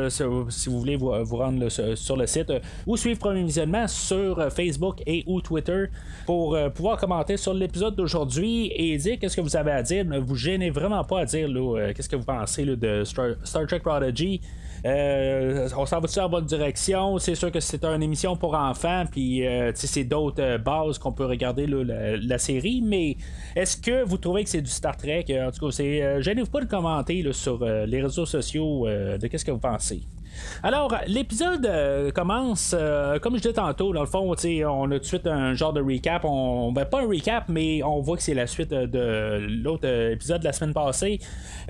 si 0.08 0.22
vous 0.22 0.78
voulez 0.80 0.96
vous, 0.96 1.10
rendre 1.36 1.68
sur 1.68 2.16
le 2.16 2.26
site 2.26 2.52
ou 2.86 2.96
suivre 2.96 3.18
Premier 3.18 3.42
Visionnement 3.42 3.86
sur 3.86 4.50
Facebook 4.50 5.02
et 5.06 5.22
ou 5.26 5.42
Twitter 5.42 5.86
pour 6.24 6.56
pouvoir 6.74 6.96
commenter 6.96 7.36
sur 7.36 7.52
l'épisode 7.52 7.94
d'aujourd'hui 7.94 8.72
et 8.74 8.96
dire 8.96 9.18
qu'est-ce 9.18 9.36
que 9.36 9.42
vous 9.42 9.56
avez 9.56 9.72
à 9.72 9.82
dire. 9.82 10.04
Ne 10.04 10.18
vous 10.18 10.36
gênez 10.36 10.70
vraiment 10.70 11.04
pas 11.04 11.20
à 11.20 11.24
dire 11.26 11.48
qu'est-ce 11.94 12.08
que 12.08 12.16
vous 12.16 12.24
pensez 12.24 12.64
de 12.64 13.04
Star 13.04 13.66
Trek 13.66 13.80
Prodigy. 13.80 14.40
Euh, 14.84 15.66
on 15.78 15.86
s'en 15.86 16.00
va 16.00 16.08
dans 16.08 16.22
la 16.22 16.28
bonne 16.28 16.44
direction? 16.44 17.18
C'est 17.18 17.34
sûr 17.34 17.50
que 17.50 17.60
c'est 17.60 17.73
une 17.82 18.02
émission 18.02 18.36
pour 18.36 18.54
enfants, 18.54 19.04
puis 19.10 19.46
euh, 19.46 19.72
c'est 19.74 20.04
d'autres 20.04 20.42
euh, 20.42 20.58
bases 20.58 20.98
qu'on 20.98 21.12
peut 21.12 21.26
regarder 21.26 21.66
la, 21.66 22.38
série, 22.38 22.82
mais 22.82 23.16
est-ce 23.56 23.76
que 23.76 24.04
vous 24.04 24.18
trouvez 24.18 24.44
que 24.44 24.50
c'est 24.50 24.62
du 24.62 24.70
Star 24.70 24.96
Trek? 24.96 25.24
En 25.30 25.50
tout 25.50 25.66
cas, 25.66 25.72
c'est, 25.72 26.22
gênez-vous 26.22 26.50
pas 26.50 26.60
de 26.60 26.66
commenter 26.68 27.24
sur 27.32 27.64
les 27.64 28.02
réseaux 28.02 28.26
sociaux 28.26 28.86
de 28.86 29.26
qu'est-ce 29.26 29.44
que 29.44 29.52
vous 29.52 29.58
pensez. 29.58 30.02
Alors, 30.62 30.96
l'épisode 31.06 31.66
euh, 31.66 32.10
commence, 32.10 32.74
euh, 32.78 33.18
comme 33.18 33.34
je 33.36 33.42
disais 33.42 33.54
tantôt, 33.54 33.92
dans 33.92 34.00
le 34.00 34.06
fond, 34.06 34.20
on 34.30 34.32
a 34.32 34.94
tout 34.94 34.98
de 34.98 35.04
suite 35.04 35.26
un 35.26 35.54
genre 35.54 35.72
de 35.72 35.82
recap. 35.82 36.24
On, 36.24 36.72
ben, 36.72 36.84
pas 36.84 37.02
un 37.02 37.06
recap, 37.06 37.48
mais 37.48 37.82
on 37.82 38.00
voit 38.00 38.16
que 38.16 38.22
c'est 38.22 38.34
la 38.34 38.46
suite 38.46 38.70
de 38.70 39.46
l'autre 39.62 39.86
épisode 39.86 40.40
de 40.40 40.44
la 40.44 40.52
semaine 40.52 40.72
passée. 40.72 41.20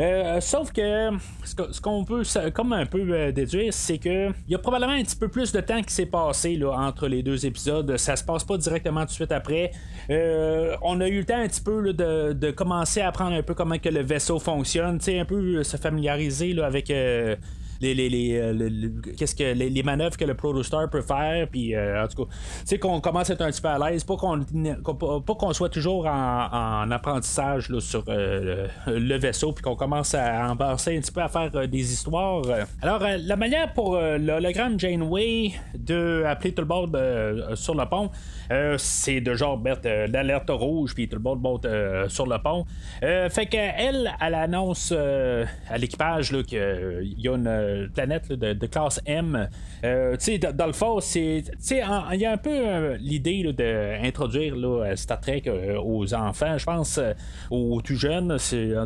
Euh, 0.01 0.41
sauf 0.41 0.73
que 0.73 1.11
ce 1.45 1.81
qu'on 1.81 2.05
peut 2.05 2.23
comme 2.53 2.73
un 2.73 2.87
peu 2.87 3.33
déduire, 3.33 3.73
c'est 3.73 3.99
que 3.99 4.29
il 4.29 4.53
y 4.53 4.55
a 4.55 4.59
probablement 4.59 4.93
un 4.93 5.03
petit 5.03 5.17
peu 5.17 5.29
plus 5.29 5.53
de 5.53 5.61
temps 5.61 5.83
qui 5.83 5.93
s'est 5.93 6.07
passé 6.07 6.61
entre 6.65 7.09
les 7.09 7.23
deux 7.23 7.47
épisodes. 7.47 7.97
Ça 7.97 8.17
se 8.17 8.25
passe 8.25 8.45
pas 8.45 8.57
directement 8.57 9.01
tout 9.01 9.07
de 9.07 9.13
suite 9.13 9.33
après. 9.33 9.73
on 10.09 11.01
a 11.01 11.09
eu 11.09 11.19
le 11.19 11.25
temps 11.25 11.39
un 11.39 11.49
petit 11.49 11.61
peu 11.61 11.93
de, 11.93 12.51
commencer 12.53 13.01
à 13.01 13.09
apprendre 13.09 13.35
un 13.35 13.43
peu 13.43 13.55
comment 13.55 13.79
que 13.79 13.89
le 13.89 14.03
vaisseau 14.03 14.39
fonctionne, 14.39 14.99
un 15.07 15.25
peu 15.25 15.63
se 15.63 15.77
familiariser 15.77 16.57
avec 16.63 16.93
les, 17.81 18.39
euh, 18.39 18.91
qu'est-ce 19.17 19.35
que 19.35 19.53
les, 19.53 19.83
manœuvres 19.83 20.17
que 20.17 20.25
le 20.25 20.35
Protostar 20.35 20.89
peut 20.91 21.03
faire. 21.03 21.49
Puis 21.49 21.75
euh, 21.75 22.05
en 22.05 22.09
tout 22.09 22.25
cas, 22.25 22.31
tu 22.67 22.79
qu'on 22.79 23.01
commence 23.01 23.31
à 23.31 23.35
être 23.35 23.43
un 23.43 23.51
petit 23.51 23.61
peu 23.61 23.69
à 23.69 23.91
l'aise, 23.91 24.05
pas 24.05 24.17
qu'on 24.17 24.41
pas 25.21 25.35
qu'on 25.35 25.53
soit 25.53 25.69
toujours 25.69 26.07
en, 26.07 26.91
apprentissage 26.91 27.71
sur 27.79 28.05
euh, 28.09 28.69
le 28.87 29.17
vaisseau, 29.17 29.53
puis 29.53 29.63
qu'on 29.63 29.77
commence 29.77 30.15
à 30.15 30.51
embarquer 30.51 30.97
un 30.97 31.01
petit 31.01 31.13
peu 31.13 31.23
à 31.23 31.29
faire 31.29 31.51
des 31.69 31.93
histoires. 31.93 32.43
Alors 32.83 33.03
la 33.19 33.37
manière 33.37 33.73
pour 33.73 33.97
l'hologramme 33.97 34.79
Janeway 34.79 35.53
de 35.77 36.25
appeler 36.27 36.53
tout 36.53 36.63
le 36.63 36.69
monde 36.69 37.55
sur 37.55 37.75
le 37.75 37.87
pont, 37.87 38.11
c'est 38.79 39.21
de 39.21 39.35
genre 39.35 39.59
mettre 39.59 39.89
l'alerte 40.11 40.51
rouge, 40.51 40.95
puis 40.95 41.09
tout 41.09 41.17
le 41.17 41.23
monde 41.23 41.41
monte 41.41 41.67
sur 42.09 42.27
le 42.27 42.39
pont. 42.43 42.65
fait 43.01 43.47
qu'elle, 43.47 44.13
elle 44.21 44.35
annonce 44.35 44.93
à 44.93 45.79
l'équipage 45.79 46.35
qu'il 46.47 47.15
y 47.19 47.29
a 47.29 47.35
une 47.35 47.64
planète 47.93 48.33
de, 48.33 48.67
classe 48.67 49.01
M. 49.07 49.49
Euh, 49.85 50.17
dans 50.55 50.67
le 50.67 50.73
fond, 50.73 51.01
c'est. 51.01 51.45
Il 51.71 52.21
y 52.21 52.27
a 52.27 52.33
un 52.33 52.37
peu 52.37 52.51
euh, 52.51 52.97
l'idée 53.01 53.53
d'introduire 53.53 54.57
Star 54.97 55.21
Trek 55.21 55.43
euh, 55.47 55.79
aux 55.83 56.15
enfants, 56.15 56.59
je 56.59 56.65
pense, 56.65 57.01
aux 57.51 57.81
tout 57.83 57.97
jeunes. 57.97 58.33
En 58.33 58.37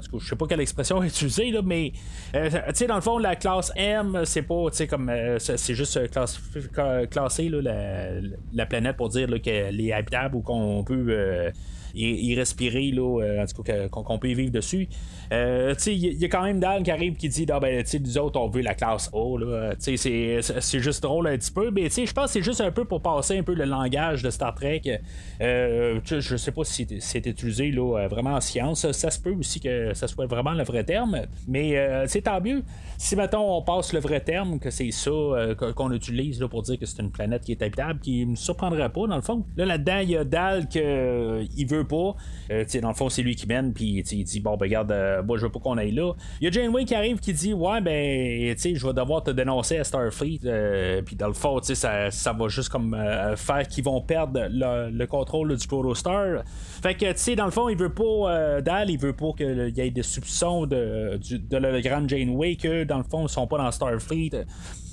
tout 0.00 0.10
cas, 0.10 0.18
je 0.18 0.28
sais 0.28 0.36
pas 0.36 0.46
quelle 0.46 0.60
expression 0.60 1.02
utiliser, 1.02 1.50
là, 1.50 1.60
mais 1.64 1.92
dans 2.32 2.94
le 2.94 3.00
fond, 3.00 3.18
la 3.18 3.36
classe 3.36 3.72
M, 3.76 4.22
c'est 4.24 4.42
pas 4.42 4.66
comme. 4.88 5.12
c'est 5.38 5.74
juste 5.74 6.10
classe, 6.10 6.40
classer 7.10 7.48
la, 7.48 8.66
planète 8.66 8.96
pour 8.96 9.08
dire 9.08 9.28
qu'elle 9.42 9.80
est 9.80 9.92
habitable 9.92 10.36
ou 10.36 10.40
qu'on 10.40 10.84
peut 10.84 11.52
y, 11.98 12.34
respirer, 12.34 12.90
là, 12.90 13.42
en 13.42 13.46
tout 13.46 13.62
cas, 13.62 13.88
qu'on 13.88 14.18
peut 14.18 14.30
y 14.30 14.34
vivre 14.34 14.52
dessus. 14.52 14.88
Il 15.30 15.96
y, 15.96 16.24
a 16.24 16.28
quand 16.28 16.42
même 16.42 16.60
Dan 16.60 16.82
qui 16.82 16.90
arrive 16.90 17.16
qui 17.16 17.28
dit 17.28 17.46
ah, 17.50 17.60
ben, 17.60 17.84
nous 18.00 18.18
autres, 18.18 18.40
on 18.40 18.48
veut 18.48 18.62
la 18.62 18.74
classe 18.74 19.10
A. 19.12 19.72
C'est 19.78 20.80
juste 20.80 21.02
drôle 21.02 21.28
un 21.28 21.36
petit 21.36 21.52
peu. 21.52 21.70
Mais 21.70 21.88
je 21.88 22.12
pense 22.12 22.26
que 22.26 22.32
c'est 22.32 22.42
juste 22.42 22.60
un 22.60 22.70
peu 22.70 22.84
pour 22.84 23.02
passer 23.02 23.38
un 23.38 23.42
peu 23.42 23.54
le 23.54 23.64
langage 23.64 24.22
de 24.22 24.30
Star 24.30 24.54
Trek. 24.54 24.82
Euh, 25.40 26.00
je 26.04 26.36
sais 26.36 26.52
pas 26.52 26.64
si 26.64 26.86
c'est 27.00 27.26
utilisé 27.26 27.70
là, 27.70 28.06
vraiment 28.08 28.34
en 28.34 28.40
science. 28.40 28.90
Ça 28.92 29.10
se 29.10 29.20
peut 29.20 29.34
aussi 29.34 29.60
que 29.60 29.94
ça 29.94 30.06
soit 30.08 30.26
vraiment 30.26 30.52
le 30.52 30.64
vrai 30.64 30.84
terme. 30.84 31.22
Mais 31.46 32.06
c'est 32.06 32.22
tant 32.22 32.40
mieux. 32.40 32.62
Si 32.96 33.16
mettons 33.16 33.56
on 33.56 33.62
passe 33.62 33.92
le 33.92 34.00
vrai 34.00 34.20
terme, 34.20 34.58
que 34.58 34.70
c'est 34.70 34.90
ça 34.90 35.10
qu'on 35.74 35.92
utilise 35.92 36.40
là, 36.40 36.48
pour 36.48 36.62
dire 36.62 36.78
que 36.78 36.86
c'est 36.86 37.02
une 37.02 37.10
planète 37.10 37.44
qui 37.44 37.52
est 37.52 37.62
habitable, 37.62 38.00
qui 38.00 38.26
me 38.26 38.36
surprendrait 38.36 38.90
pas 38.90 39.06
dans 39.06 39.16
le 39.16 39.22
fond. 39.22 39.44
Là, 39.56 39.66
là-dedans, 39.66 39.98
il 39.98 40.10
y 40.10 40.16
a 40.16 40.24
Dal 40.24 40.68
que 40.68 41.44
il 41.56 41.66
veut 41.66 41.86
pas. 41.88 42.14
dans 42.80 42.88
le 42.88 42.94
fond, 42.94 43.08
c'est 43.08 43.22
lui 43.22 43.34
qui 43.34 43.46
mène, 43.46 43.72
puis 43.72 44.04
il 44.10 44.24
dit 44.24 44.40
Bon, 44.40 44.56
ben, 44.56 44.66
regarde, 44.66 44.94
moi, 45.26 45.38
je 45.38 45.46
veux 45.46 45.52
pas 45.52 45.58
qu'on 45.58 45.78
aille 45.78 45.92
là. 45.92 46.12
Il 46.40 46.44
y 46.44 46.48
a 46.48 46.50
Janeway 46.50 46.84
qui 46.84 46.94
arrive 46.94 47.18
qui 47.18 47.32
dit 47.32 47.52
Ouais, 47.52 47.80
ben, 47.80 48.54
tu 48.54 48.60
sais, 48.60 48.74
je 48.74 48.86
vais 48.86 48.92
devoir 48.92 49.22
te 49.22 49.30
dénoncer 49.30 49.78
à 49.78 49.84
Starfleet. 49.84 50.40
Euh, 50.44 51.02
puis 51.02 51.16
dans 51.16 51.28
le 51.28 51.34
fond, 51.34 51.58
tu 51.60 51.66
sais, 51.66 51.74
ça, 51.74 52.10
ça, 52.10 52.32
va 52.32 52.48
juste 52.48 52.68
comme 52.68 52.94
euh, 52.94 53.36
faire 53.36 53.66
qu'ils 53.66 53.84
vont 53.84 54.00
perdre 54.00 54.46
le, 54.50 55.06
contrôle 55.06 55.56
du 55.56 55.66
Protostar. 55.66 56.44
Fait 56.82 56.94
que, 56.94 57.06
tu 57.12 57.18
sais, 57.18 57.36
dans 57.36 57.46
le 57.46 57.50
fond, 57.50 57.68
il 57.68 57.76
veut 57.76 57.92
pas, 57.92 58.02
euh, 58.04 58.60
Dal, 58.60 58.90
il 58.90 58.98
veut 58.98 59.14
pas 59.14 59.32
qu'il 59.36 59.72
y 59.76 59.80
ait 59.80 59.90
des 59.90 60.02
soupçons 60.02 60.66
de, 60.66 61.18
de, 61.18 61.56
la 61.56 61.80
grande 61.80 62.08
Janeway 62.08 62.56
que, 62.56 62.84
dans 62.84 62.98
le 62.98 63.04
fond, 63.04 63.26
ils 63.26 63.30
sont 63.30 63.46
pas 63.46 63.58
dans 63.58 63.70
Starfleet. 63.70 64.44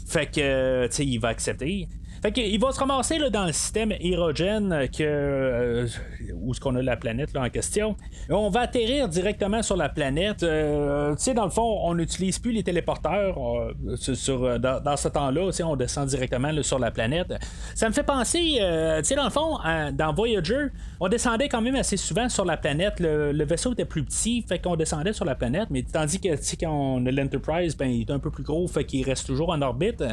Fait 0.08 0.28
que, 0.28 0.88
tu 0.88 0.96
sais, 0.96 1.06
il 1.06 1.18
va 1.18 1.30
accepter. 1.30 1.88
Fait 2.25 2.32
qu'il 2.32 2.60
va 2.60 2.72
se 2.72 2.79
ramasser 2.79 3.20
là, 3.20 3.29
dans 3.29 3.46
le 3.46 3.51
système 3.51 3.94
érogène 4.00 4.88
que, 4.89 5.03
euh, 5.03 5.88
où 6.34 6.50
est-ce 6.50 6.60
qu'on 6.60 6.75
a 6.75 6.82
la 6.82 6.98
planète 6.98 7.32
là, 7.34 7.44
en 7.44 7.50
question. 7.51 7.96
On 8.32 8.50
va 8.50 8.62
atterrir 8.62 9.08
directement 9.08 9.62
sur 9.62 9.77
la 9.77 9.89
planète. 9.89 10.41
Euh, 10.41 11.12
tu 11.12 11.22
sais, 11.22 11.34
dans 11.36 11.44
le 11.44 11.51
fond, 11.51 11.82
on 11.84 11.94
n'utilise 11.94 12.39
plus 12.39 12.51
les 12.51 12.63
téléporteurs 12.63 13.38
euh, 13.38 13.96
sur, 13.96 14.60
dans, 14.60 14.98
ce 14.98 15.08
temps-là. 15.08 15.51
On 15.65 15.75
descend 15.75 16.08
directement 16.08 16.50
sur 16.63 16.79
la 16.79 16.89
planète. 16.89 17.32
Ça 17.75 17.88
me 17.89 17.94
fait 17.94 18.01
penser, 18.01 18.55
tu 18.58 19.03
sais, 19.03 19.13
dans 19.13 19.25
le 19.25 19.29
fond, 19.29 19.60
dans 19.94 20.12
Voyager, 20.12 20.70
on 21.00 21.10
descendait 21.10 21.48
quand 21.48 21.62
même 21.62 21.75
assez 21.75 21.98
souvent 21.98 22.27
sur 22.27 22.44
la 22.44 22.58
planète. 22.58 23.00
Le, 23.01 23.46
vaisseau 23.46 23.74
était 23.74 23.86
plus 23.86 24.03
petit, 24.03 24.41
fait 24.41 24.58
qu'on 24.58 24.75
descendait 24.75 25.13
sur 25.13 25.25
la 25.25 25.36
planète, 25.36 25.67
mais 25.70 25.84
tandis 25.84 26.20
que 26.20 26.29
quand 26.60 26.72
on 26.72 27.05
a 27.05 27.12
l'Enterprise, 27.12 27.77
ben, 27.77 27.86
il 27.86 28.01
est 28.01 28.12
un 28.12 28.17
peu 28.17 28.32
plus 28.32 28.44
gros, 28.44 28.67
fait 28.67 28.84
qu'il 28.84 29.05
reste 29.05 29.27
toujours 29.27 29.50
en 29.50 29.62
orbite. 29.62 30.03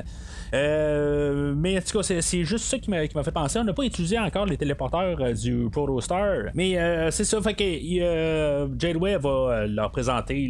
mais 0.52 1.78
en 1.78 1.80
tout 1.80 1.98
cas, 1.98 2.01
c'est 2.02 2.44
juste 2.44 2.64
ça 2.64 2.78
qui 2.78 2.90
m'a 2.90 3.06
fait 3.06 3.30
penser. 3.30 3.58
On 3.58 3.64
n'a 3.64 3.72
pas 3.72 3.84
utilisé 3.84 4.18
encore 4.18 4.46
les 4.46 4.56
téléporteurs 4.56 5.20
euh, 5.20 5.32
du 5.32 5.68
Protostar. 5.70 6.50
Mais 6.54 6.78
euh, 6.78 7.10
c'est 7.10 7.24
ça, 7.24 7.40
fait 7.40 7.54
que 7.54 7.64
euh, 7.64 8.68
Jadeway 8.78 9.16
va 9.16 9.66
leur 9.66 9.90
présenter 9.90 10.48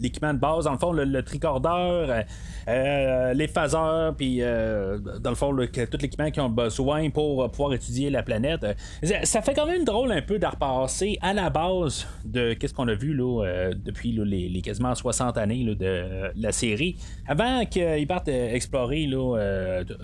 l'équipement 0.00 0.34
de 0.34 0.38
base. 0.38 0.64
Dans 0.64 0.72
le 0.72 0.78
fond, 0.78 0.92
le, 0.92 1.22
tricorder, 1.22 2.22
les 2.66 3.48
phaseurs, 3.48 4.14
puis 4.14 4.38
dans 4.38 5.30
le 5.30 5.34
fond, 5.34 5.56
tout 5.56 5.98
l'équipement 6.00 6.30
qu'ils 6.30 6.42
ont 6.42 6.48
besoin 6.48 7.10
pour 7.10 7.50
pouvoir 7.50 7.74
étudier 7.74 8.10
la 8.10 8.22
planète. 8.22 8.66
Ça 9.24 9.42
fait 9.42 9.54
quand 9.54 9.66
même 9.66 9.84
drôle 9.84 10.12
un 10.12 10.22
peu 10.22 10.38
de 10.38 10.46
repasser 10.46 11.18
à 11.22 11.32
la 11.32 11.50
base 11.50 12.06
de 12.24 12.54
qu'est-ce 12.54 12.74
qu'on 12.74 12.88
a 12.88 12.94
vu 12.94 13.14
là, 13.14 13.70
depuis 13.74 14.12
les, 14.12 14.60
quasiment 14.60 14.94
60 14.94 15.38
années 15.38 15.64
de 15.64 16.30
la 16.36 16.52
série. 16.52 16.96
Avant 17.26 17.64
qu'ils 17.66 18.06
partent 18.06 18.28
explorer 18.28 19.08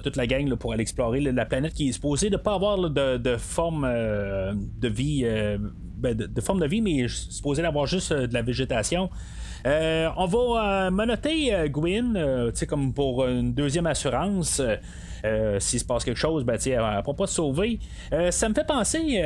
toute 0.02 0.16
la 0.16 0.26
gang 0.26 0.48
pour 0.64 0.72
aller 0.72 0.80
explorer 0.80 1.20
la 1.20 1.44
planète 1.44 1.74
qui 1.74 1.90
est 1.90 1.92
supposée 1.92 2.30
de 2.30 2.38
pas 2.38 2.54
avoir 2.54 2.78
de, 2.88 3.36
forme 3.36 3.84
euh, 3.86 4.54
de 4.80 4.88
vie, 4.88 5.20
euh, 5.26 5.58
ben, 5.98 6.16
de, 6.16 6.40
forme 6.40 6.58
de 6.58 6.66
vie, 6.66 6.80
mais 6.80 7.06
supposée 7.06 7.60
d'avoir 7.60 7.84
juste 7.84 8.12
euh, 8.12 8.26
de 8.26 8.32
la 8.32 8.40
végétation. 8.40 9.10
on 9.66 10.26
va 10.26 10.90
monoter 10.90 11.68
Gwyn, 11.68 12.50
comme 12.66 12.94
pour 12.94 13.26
une 13.26 13.52
deuxième 13.52 13.86
assurance. 13.86 14.62
S'il 15.58 15.80
se 15.80 15.84
passe 15.84 16.04
quelque 16.04 16.18
chose, 16.18 16.44
ben, 16.44 16.58
elle 16.64 16.72
ne 16.72 17.02
pourra 17.02 17.16
pas 17.16 17.26
se 17.26 17.34
sauver. 17.34 17.78
ça 18.30 18.48
me 18.48 18.54
fait 18.54 18.66
penser, 18.66 19.22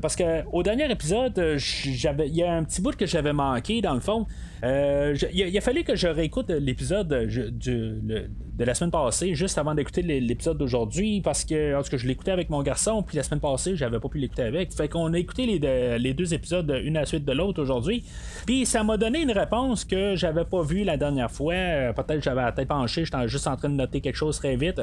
parce 0.00 0.16
que 0.16 0.44
au 0.52 0.62
dernier 0.62 0.90
épisode, 0.90 1.58
il 1.86 2.34
y 2.34 2.42
a 2.42 2.52
un 2.52 2.64
petit 2.64 2.80
bout 2.80 2.96
que 2.96 3.06
j'avais 3.06 3.32
manqué 3.32 3.80
dans 3.80 3.94
le 3.94 4.00
fond. 4.00 4.26
il, 4.62 5.58
a, 5.58 5.60
fallu 5.60 5.84
que 5.84 5.96
je 5.96 6.08
réécoute 6.08 6.50
l'épisode 6.50 7.08
de, 7.08 8.64
la 8.64 8.74
semaine 8.74 8.90
passée, 8.90 9.34
juste 9.34 9.58
avant 9.58 9.74
d'écouter 9.74 10.02
l'épisode 10.02 10.58
d'aujourd'hui, 10.58 11.20
parce 11.20 11.44
que, 11.44 11.76
en 11.76 11.82
tout 11.82 11.90
cas, 11.90 11.96
je 11.96 12.06
l'écoutais 12.06 12.30
avec 12.30 12.50
mon 12.50 12.62
garçon, 12.62 13.02
puis 13.02 13.16
la 13.16 13.22
semaine 13.22 13.40
passée, 13.40 13.76
j'avais 13.76 13.98
pas 13.98 14.08
pu 14.08 14.18
l'écouter 14.18 14.42
avec. 14.42 14.72
Fait 14.72 14.88
qu'on 14.88 15.12
a 15.12 15.18
écouté 15.18 15.46
les, 15.46 16.14
deux 16.14 16.34
épisodes 16.34 16.70
une 16.84 16.96
à 16.96 17.00
la 17.00 17.06
suite 17.06 17.24
de 17.24 17.32
l'autre 17.32 17.60
aujourd'hui. 17.62 18.04
Puis 18.46 18.66
ça 18.66 18.82
m'a 18.84 18.96
donné 18.96 19.22
une 19.22 19.32
réponse 19.32 19.84
que 19.84 20.14
j'avais 20.16 20.44
pas 20.44 20.62
vue 20.62 20.84
la 20.84 20.96
dernière 20.96 21.30
fois. 21.30 21.54
Euh, 21.54 21.92
peut-être 21.92 22.18
que 22.18 22.24
j'avais 22.24 22.42
la 22.42 22.52
tête 22.52 22.68
penchée, 22.68 23.04
j'étais 23.04 23.28
juste 23.28 23.46
en 23.46 23.56
train 23.56 23.68
de 23.68 23.74
noter 23.74 24.00
quelque 24.00 24.16
chose 24.16 24.38
très 24.38 24.56
vite. 24.56 24.80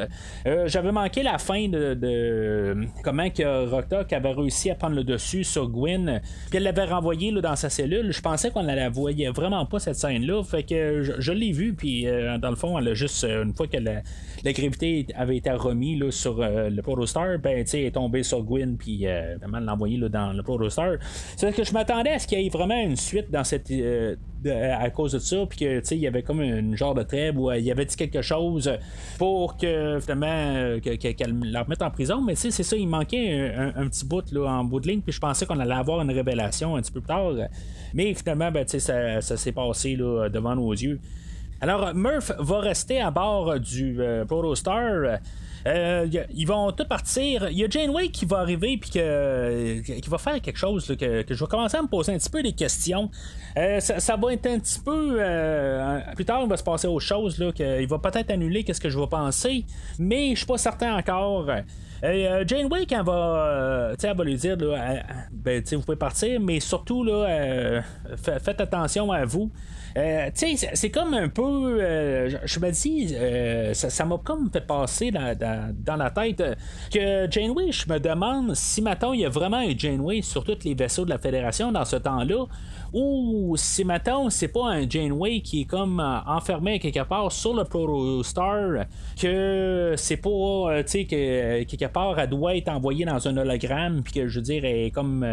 Euh, 0.50 0.68
j'avais 0.68 0.91
manqué 0.91 1.22
la 1.22 1.38
fin 1.38 1.68
de, 1.68 2.75
comment 3.03 3.29
que 3.29 3.70
Rocktock 3.70 4.12
avait 4.13 4.32
réussi 4.32 4.72
à 4.72 4.75
prendre 4.75 4.96
le 4.96 5.03
dessus 5.03 5.44
sur 5.44 5.70
Gwyn, 5.70 6.22
puis 6.50 6.58
elle 6.58 6.63
l'avait 6.63 6.86
renvoyé 6.86 7.29
là, 7.29 7.41
dans 7.41 7.56
sa 7.56 7.70
cellule. 7.70 8.12
Je 8.12 8.22
pensais 8.22 8.50
qu'on 8.50 8.63
ne 8.63 8.75
la 8.75 8.89
voyait 8.89 9.29
vraiment 9.29 9.65
pas 9.68 9.79
cette 9.79 9.96
scène-là. 9.96 10.44
Fait 10.44 10.63
que 10.63 11.03
je, 11.03 11.32
l'ai 11.32 11.51
vue, 11.51 11.74
puis 11.74 12.08
euh, 12.08 12.38
dans 12.39 12.50
le 12.50 12.56
fond, 12.56 12.79
elle 12.79 12.88
a 12.88 12.94
juste 12.96 13.24
une 13.24 13.53
fois 13.53 13.68
que 13.68 13.77
la, 13.77 14.01
gravité 14.51 15.06
avait 15.15 15.38
été 15.38 15.51
remise 15.51 16.10
sur 16.10 16.41
euh, 16.41 16.70
le 16.70 16.82
Protostar, 16.82 17.38
ben, 17.38 17.63
elle 17.72 17.79
est 17.79 17.91
tombée 17.91 18.24
sur 18.24 18.41
Gwyn, 18.44 18.75
puis 18.77 19.06
euh, 19.06 19.38
vraiment 19.39 19.60
l'envoyer 19.60 20.00
dans 20.10 20.34
le 20.34 20.41
Protostar. 20.41 20.94
C'est 21.36 21.56
que 21.56 21.63
je 21.63 21.74
m'attendais 21.74 22.12
à 22.12 22.20
ce 22.20 22.25
qu'il 22.25 22.41
y 22.41 22.48
ait 22.48 22.50
vraiment 22.50 22.82
une 22.82 22.96
suite 22.96 23.29
dans 23.29 23.44
cette. 23.44 23.72
Euh, 24.46 24.74
à 24.79 24.89
cause 24.89 25.12
de 25.12 25.19
ça, 25.19 25.46
puis 25.50 25.60
que 25.60 25.93
il 25.93 26.00
y 26.00 26.08
avait 26.08 26.24
comme 26.24 26.41
une 26.41 26.77
genre 26.77 26.93
de 26.96 27.03
trêve 27.03 27.38
où 27.38 27.51
il 27.51 27.62
y 27.62 27.72
avait 27.72 27.84
dit 27.84 27.98
quelque 27.98 28.22
chose 28.22 28.72
pour 29.17 29.58
que 29.58 30.00
finalement 30.00 30.79
qu'elle 30.79 31.36
la 31.43 31.63
remette 31.63 31.81
en 31.81 31.91
prison, 31.91 32.22
mais 32.22 32.36
c'est 32.36 32.51
ça, 32.51 32.77
il 32.77 32.88
manquait 32.88 33.53
un, 33.75 33.88
petit 33.89 34.05
bout 34.05 34.31
là, 34.31 34.46
en 34.48 34.63
bout 34.63 34.79
de 34.79 34.88
ligne, 34.88 35.01
puis 35.01 35.12
je 35.12 35.19
pensais 35.19 35.46
qu'on 35.46 35.60
allait 35.60 35.74
avoir 35.74 36.00
une 36.01 36.12
révélation 36.12 36.77
un 36.77 36.81
petit 36.81 36.91
peu 36.91 37.01
plus 37.01 37.08
tard, 37.08 37.34
mais 37.93 38.13
finalement, 38.13 38.50
ben, 38.50 38.65
ça, 38.65 39.19
ça 39.19 39.36
s'est 39.36 39.51
passé 39.51 39.98
là, 39.98 40.29
devant 40.29 40.55
nos 40.55 40.72
yeux. 40.72 41.00
Alors, 41.60 41.93
Murph 41.93 42.31
va 42.39 42.60
rester 42.60 43.01
à 43.01 43.12
bord 43.12 43.60
du 43.60 43.98
euh, 44.00 44.24
Protostar. 44.24 45.19
Euh, 45.68 46.08
ils 46.34 46.46
vont 46.46 46.72
tous 46.72 46.86
partir. 46.86 47.50
Il 47.50 47.58
y 47.58 47.63
a 47.63 47.70
Janeway 47.70 48.10
qui 48.10 48.25
va 48.25 48.39
arriver 48.39 48.78
puis 48.78 48.89
que, 48.89 49.82
qui 49.82 50.10
va 50.10 50.18
faire 50.18 50.42
quelque 50.42 50.58
chose 50.58 50.96
que, 51.00 51.25
je 51.28 51.34
vais 51.34 51.50
commencer 51.50 51.78
à 51.78 51.82
me 51.82 51.88
poser 51.88 52.13
un 52.13 52.18
petit 52.18 52.30
peu 52.30 52.44
des 52.44 52.54
questions. 52.54 53.10
Euh, 53.58 53.80
ça, 53.80 54.16
va 54.16 54.34
être 54.34 54.48
un 54.48 54.60
petit 54.60 54.80
peu 54.80 55.20
plus 56.16 56.25
tard, 56.25 56.42
il 56.44 56.50
va 56.50 56.58
se 56.58 56.63
passer 56.63 56.88
autre 56.88 57.06
chose 57.06 57.38
là, 57.39 57.51
qu'il 57.51 57.88
va 57.88 58.00
peut-être 58.00 58.32
annuler 58.32 58.63
qu'est-ce 58.63 58.82
que 58.82 58.89
je 58.89 59.00
vais 59.00 59.08
penser, 59.08 59.66
mais 59.98 60.32
je 60.32 60.38
suis 60.38 60.46
pas 60.46 60.58
certain 60.58 60.96
encore. 60.96 61.48
Janeway, 62.01 62.86
quand 62.86 63.03
va, 63.03 63.94
elle 64.01 64.18
va 64.18 64.24
lui 64.24 64.36
dire, 64.36 64.58
là, 64.58 65.03
ben, 65.32 65.63
vous 65.72 65.82
pouvez 65.82 65.98
partir, 65.98 66.39
mais 66.39 66.60
surtout, 66.60 67.03
là, 67.03 67.82
faites 68.18 68.62
attention 68.62 69.12
à 69.12 69.25
vous. 69.25 69.51
Euh, 69.98 70.29
c'est 70.34 70.89
comme 70.91 71.13
un 71.13 71.29
peu. 71.29 71.82
Euh, 71.82 72.29
je 72.44 72.60
me 72.60 72.72
dis, 72.72 73.15
euh, 73.15 73.74
ça 73.74 74.06
m'a 74.06 74.18
comme 74.24 74.50
fait 74.51 74.65
passer 74.65 75.12
dans, 75.12 75.96
la 75.98 76.10
tête 76.12 76.44
que 76.94 77.29
Janeway, 77.29 77.72
je 77.72 77.91
me 77.91 78.00
demande 78.00 78.53
si 78.56 78.82
maintenant 78.82 79.13
il 79.13 79.22
y 79.22 79.25
a 79.25 79.29
vraiment 79.29 79.58
un 79.58 79.75
Janeway 79.75 80.22
sur 80.22 80.44
tous 80.44 80.63
les 80.63 80.75
vaisseaux 80.75 81.06
de 81.06 81.10
la 81.10 81.18
Fédération 81.18 81.72
dans 81.72 81.86
ce 81.86 81.96
temps-là, 81.96 82.46
ou 82.94 83.56
si 83.58 83.84
maintenant 83.84 84.29
c'est 84.29 84.48
pas 84.48 84.68
un 84.68 84.88
Janeway 84.88 85.41
qui 85.41 85.62
est 85.62 85.65
comme 85.65 86.00
enfermé 86.00 86.79
quelque 86.79 87.03
part 87.03 87.32
sur 87.32 87.53
le 87.53 87.63
Protostar, 87.63 88.86
que 89.20 89.96
c'est 89.98 90.18
pas, 90.18 90.84
tu 90.84 91.08
sais, 91.08 91.65
part 91.89 92.19
elle 92.19 92.29
doit 92.29 92.55
être 92.55 92.69
envoyée 92.69 93.05
dans 93.05 93.27
un 93.27 93.38
hologramme, 93.38 94.01
puis 94.03 94.13
que 94.13 94.27
je 94.27 94.39
veux 94.39 94.43
dire, 94.43 94.65
elle 94.65 94.86
est 94.86 94.91
comme 94.91 95.25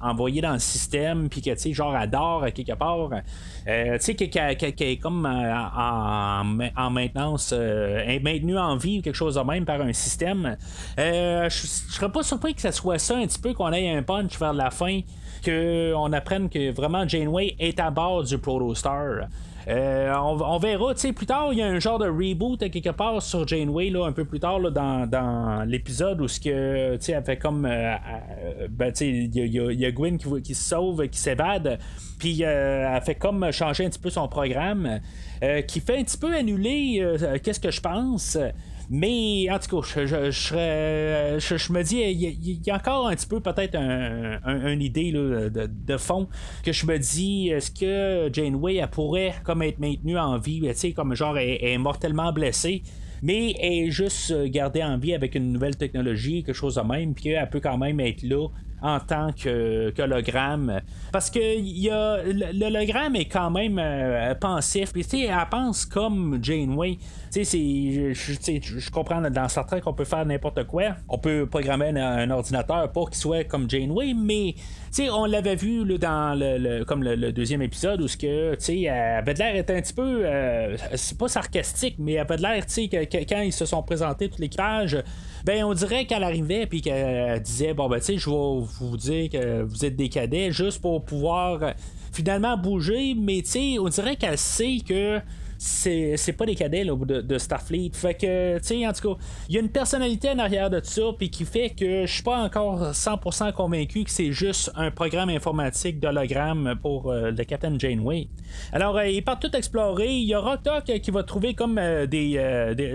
envoyée 0.00 0.40
dans 0.40 0.52
le 0.52 0.58
système, 0.58 1.28
puis 1.28 1.40
que, 1.40 1.50
tu 1.50 1.58
sais, 1.58 1.72
genre, 1.72 1.96
elle 1.96 2.10
dort 2.10 2.44
quelque 2.54 2.74
part. 2.74 3.10
Euh, 3.68 3.96
tu 3.98 4.04
sais, 4.04 4.14
qui, 4.14 4.24
est 4.24 4.96
comme 5.00 5.24
euh, 5.24 5.54
en, 6.76 6.90
maintenance, 6.90 7.52
euh, 7.52 8.00
est 8.00 8.20
maintenu 8.20 8.58
en 8.58 8.76
vie 8.76 8.98
ou 8.98 9.02
quelque 9.02 9.14
chose 9.14 9.36
de 9.36 9.40
même 9.40 9.64
par 9.64 9.80
un 9.80 9.92
système. 9.92 10.56
je 10.96 11.48
serais 11.48 12.10
pas 12.10 12.22
surpris 12.22 12.54
que 12.54 12.60
ce 12.60 12.72
soit 12.72 12.98
ça 12.98 13.16
un 13.16 13.26
petit 13.26 13.38
peu, 13.38 13.54
qu'on 13.54 13.72
ait 13.72 13.94
un 13.94 14.02
punch 14.02 14.38
vers 14.38 14.52
la 14.52 14.70
fin, 14.70 15.00
qu'on 15.44 16.12
apprenne 16.12 16.48
que 16.48 16.72
vraiment 16.72 17.06
Janeway 17.06 17.54
est 17.58 17.78
à 17.78 17.90
bord 17.90 18.24
du 18.24 18.38
Protostar. 18.38 19.28
Euh, 19.68 20.12
on, 20.14 20.58
verra, 20.58 20.94
tu 20.94 21.00
sais, 21.00 21.12
plus 21.12 21.26
tard, 21.26 21.52
il 21.52 21.58
y 21.58 21.62
a 21.62 21.66
un 21.66 21.78
genre 21.78 21.98
de 21.98 22.08
reboot 22.08 22.58
quelque 22.70 22.90
part 22.90 23.22
sur 23.22 23.46
Janeway, 23.46 23.90
là, 23.90 24.06
un 24.06 24.12
peu 24.12 24.24
plus 24.24 24.40
tard 24.40 24.60
dans, 24.60 25.64
l'épisode 25.66 26.20
où 26.20 26.28
ce 26.28 26.40
que, 26.40 26.96
tu 26.96 27.04
sais, 27.04 27.12
elle 27.12 27.24
fait 27.24 27.36
comme, 27.36 27.62
ben, 27.62 28.92
tu 28.92 28.94
sais, 28.94 29.08
il 29.08 29.34
y, 29.34 29.86
a 29.86 29.90
Gwen 29.90 30.18
qui, 30.18 30.54
se 30.54 30.68
sauve, 30.68 31.06
qui 31.08 31.18
s'évade. 31.18 31.78
Puis 32.22 32.44
euh, 32.44 32.94
elle 32.94 33.02
fait 33.02 33.16
comme 33.16 33.50
changer 33.50 33.84
un 33.84 33.88
petit 33.88 33.98
peu 33.98 34.08
son 34.08 34.28
programme, 34.28 35.00
euh, 35.42 35.60
qui 35.62 35.80
fait 35.80 35.98
un 35.98 36.04
petit 36.04 36.16
peu 36.16 36.32
annuler 36.32 36.98
euh, 37.00 37.38
qu'est-ce 37.42 37.58
que 37.58 37.72
je 37.72 37.80
pense. 37.80 38.38
Mais 38.94 39.48
en 39.50 39.58
tout 39.58 39.80
cas, 39.80 39.88
je, 40.04 40.30
je, 40.30 41.72
me 41.72 41.82
dis, 41.82 41.96
il 41.96 42.66
y, 42.66 42.70
a 42.70 42.74
encore 42.74 43.08
un 43.08 43.14
petit 43.14 43.26
peu 43.26 43.40
peut-être 43.40 43.74
une 43.74 44.82
idée 44.82 45.12
de, 45.12 45.96
fond 45.96 46.28
que 46.62 46.72
je 46.72 46.84
me 46.84 46.98
dis, 46.98 47.48
est-ce 47.48 47.70
que 47.70 48.28
Janeway 48.30 48.76
elle 48.76 48.90
pourrait 48.90 49.32
comme 49.44 49.62
être 49.62 49.78
maintenue 49.78 50.18
en 50.18 50.36
vie, 50.36 50.60
tu 50.60 50.74
sais, 50.74 50.92
comme 50.92 51.14
genre 51.14 51.38
elle, 51.38 51.64
est 51.64 51.78
mortellement 51.78 52.34
blessée 52.34 52.82
mais 53.22 53.54
elle 53.60 53.72
est 53.72 53.90
juste 53.90 54.34
gardée 54.46 54.82
en 54.82 54.98
vie 54.98 55.14
avec 55.14 55.36
une 55.36 55.52
nouvelle 55.52 55.76
technologie, 55.76 56.42
quelque 56.42 56.56
chose 56.56 56.74
de 56.74 56.80
même, 56.80 57.14
puis 57.14 57.30
elle 57.30 57.48
peut 57.48 57.60
quand 57.60 57.78
même 57.78 58.00
être 58.00 58.22
là 58.24 58.48
en 58.82 58.98
tant 58.98 59.30
qu'hologramme. 59.32 60.80
Parce 61.12 61.30
que 61.30 61.38
l'hologramme 62.52 63.16
est 63.16 63.26
quand 63.26 63.50
même 63.50 63.78
euh, 63.78 64.34
pensif. 64.34 64.92
Puis, 64.92 65.06
elle 65.24 65.46
pense 65.50 65.86
comme 65.86 66.40
Janeway. 66.42 66.98
Tu 67.32 67.46
sais, 67.46 67.58
je 67.58 68.90
comprends 68.90 69.22
dans 69.22 69.48
Star 69.48 69.64
Trek 69.64 69.80
qu'on 69.80 69.94
peut 69.94 70.04
faire 70.04 70.26
n'importe 70.26 70.64
quoi. 70.64 70.96
On 71.08 71.16
peut 71.16 71.46
programmer 71.46 71.88
un, 71.88 72.28
ordinateur 72.30 72.92
pour 72.92 73.08
qu'il 73.08 73.18
soit 73.18 73.44
comme 73.44 73.70
Janeway, 73.70 74.12
mais 74.12 74.54
sais, 74.90 75.08
on 75.08 75.24
l'avait 75.24 75.56
vu 75.56 75.82
là, 75.84 75.96
dans 75.96 76.38
le, 76.38 76.84
comme 76.84 77.02
le, 77.02 77.32
deuxième 77.32 77.62
épisode 77.62 78.02
où 78.02 78.08
ce 78.08 78.18
que, 78.18 78.56
elle 78.70 78.88
avait 78.88 79.32
de 79.32 79.38
l'air 79.38 79.56
être 79.56 79.70
un 79.70 79.80
petit 79.80 79.94
peu, 79.94 80.26
euh, 80.26 80.76
c'est 80.94 81.16
pas 81.16 81.28
sarcastique, 81.28 81.96
mais 81.98 82.12
elle 82.12 82.20
avait 82.20 82.36
l'air, 82.36 82.66
que, 82.66 83.04
que, 83.04 83.18
quand 83.26 83.40
ils 83.40 83.52
se 83.52 83.64
sont 83.64 83.82
présentés 83.82 84.28
tout 84.28 84.38
l'équipage, 84.38 85.02
ben 85.44 85.64
on 85.64 85.72
dirait 85.72 86.04
qu'elle 86.04 86.24
arrivait 86.24 86.66
puis 86.66 86.82
qu'elle 86.82 87.40
disait 87.40 87.74
bon 87.74 87.88
ben 87.88 87.98
tu 87.98 88.04
sais 88.04 88.18
je 88.18 88.30
vais 88.30 88.66
vous 88.80 88.96
dire 88.96 89.30
que 89.30 89.62
vous 89.62 89.84
êtes 89.84 89.96
des 89.96 90.08
cadets 90.08 90.52
juste 90.52 90.80
pour 90.80 91.04
pouvoir 91.04 91.62
euh, 91.62 91.70
finalement 92.12 92.56
bouger 92.56 93.16
mais 93.18 93.42
tu 93.42 93.50
sais 93.50 93.76
on 93.80 93.88
dirait 93.88 94.14
qu'elle 94.14 94.38
sait 94.38 94.78
que 94.86 95.20
c'est 95.62 96.36
pas 96.36 96.46
des 96.46 96.54
cadets 96.54 96.84
de, 96.84 97.38
Starfleet. 97.38 97.90
Fait 97.94 98.14
que, 98.14 98.58
tu 98.58 98.64
sais, 98.64 98.86
en 98.86 98.92
tout 98.92 99.14
cas, 99.14 99.24
il 99.48 99.54
y 99.54 99.58
a 99.58 99.60
une 99.60 99.68
personnalité 99.68 100.30
en 100.30 100.38
arrière 100.38 100.70
de 100.70 100.80
ça, 100.82 101.02
puis 101.16 101.30
qui 101.30 101.44
fait 101.44 101.70
que 101.70 102.04
je 102.06 102.12
suis 102.12 102.22
pas 102.22 102.38
encore 102.38 102.90
100% 102.90 103.52
convaincu 103.52 104.04
que 104.04 104.10
c'est 104.10 104.32
juste 104.32 104.70
un 104.74 104.90
programme 104.90 105.28
informatique 105.30 106.00
d'hologramme 106.00 106.74
pour 106.82 107.10
euh, 107.10 107.30
le 107.30 107.44
Captain 107.44 107.78
Janeway. 107.78 108.28
Alors, 108.72 108.96
euh, 108.98 109.06
ils 109.06 109.22
partent 109.22 109.42
tout 109.42 109.56
explorer. 109.56 110.08
Il 110.08 110.24
y 110.24 110.34
a 110.34 110.40
Rotok 110.40 110.84
qui 110.84 111.10
va 111.10 111.22
trouver 111.22 111.54
comme 111.54 111.78
euh, 111.78 112.06
des, 112.06 112.32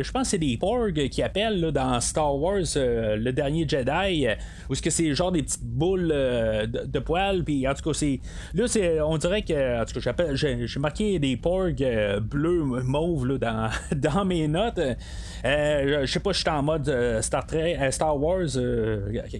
Je 0.01 0.11
pense 0.11 0.23
que 0.23 0.29
c'est 0.29 0.37
des 0.37 0.57
Porg 0.57 1.07
qui 1.09 1.23
appellent 1.23 1.71
dans 1.71 1.99
Star 2.01 2.35
Wars 2.35 2.65
le 2.75 3.31
dernier 3.31 3.67
Jedi, 3.67 4.27
où 4.69 4.75
ce 4.75 4.81
que 4.81 4.89
c'est 4.89 5.13
genre 5.15 5.31
des 5.31 5.43
petites 5.43 5.63
boules 5.63 6.09
de, 6.09 6.99
poils, 6.99 7.43
puis 7.43 7.67
en 7.67 7.73
tout 7.73 7.89
cas, 7.89 7.93
c'est. 7.93 8.19
Là, 8.53 8.65
on 9.05 9.17
dirait 9.17 9.43
que. 9.43 9.81
En 9.81 9.85
tout 9.85 9.99
cas, 9.99 10.13
j'ai 10.33 10.79
marqué 10.79 11.19
des 11.19 11.37
Porg 11.37 11.75
bleus 12.21 12.56
mauve 12.63 13.27
là, 13.27 13.37
dans, 13.37 13.69
dans 13.95 14.25
mes 14.25 14.47
notes. 14.47 14.79
Euh, 15.45 16.05
je 16.05 16.11
sais 16.11 16.19
pas, 16.19 16.31
je 16.31 16.39
suis 16.39 16.49
en 16.49 16.63
mode 16.63 16.89
euh, 16.89 17.21
Star, 17.21 17.45
Trek, 17.45 17.77
euh, 17.79 17.91
Star 17.91 18.19
Wars 18.19 18.47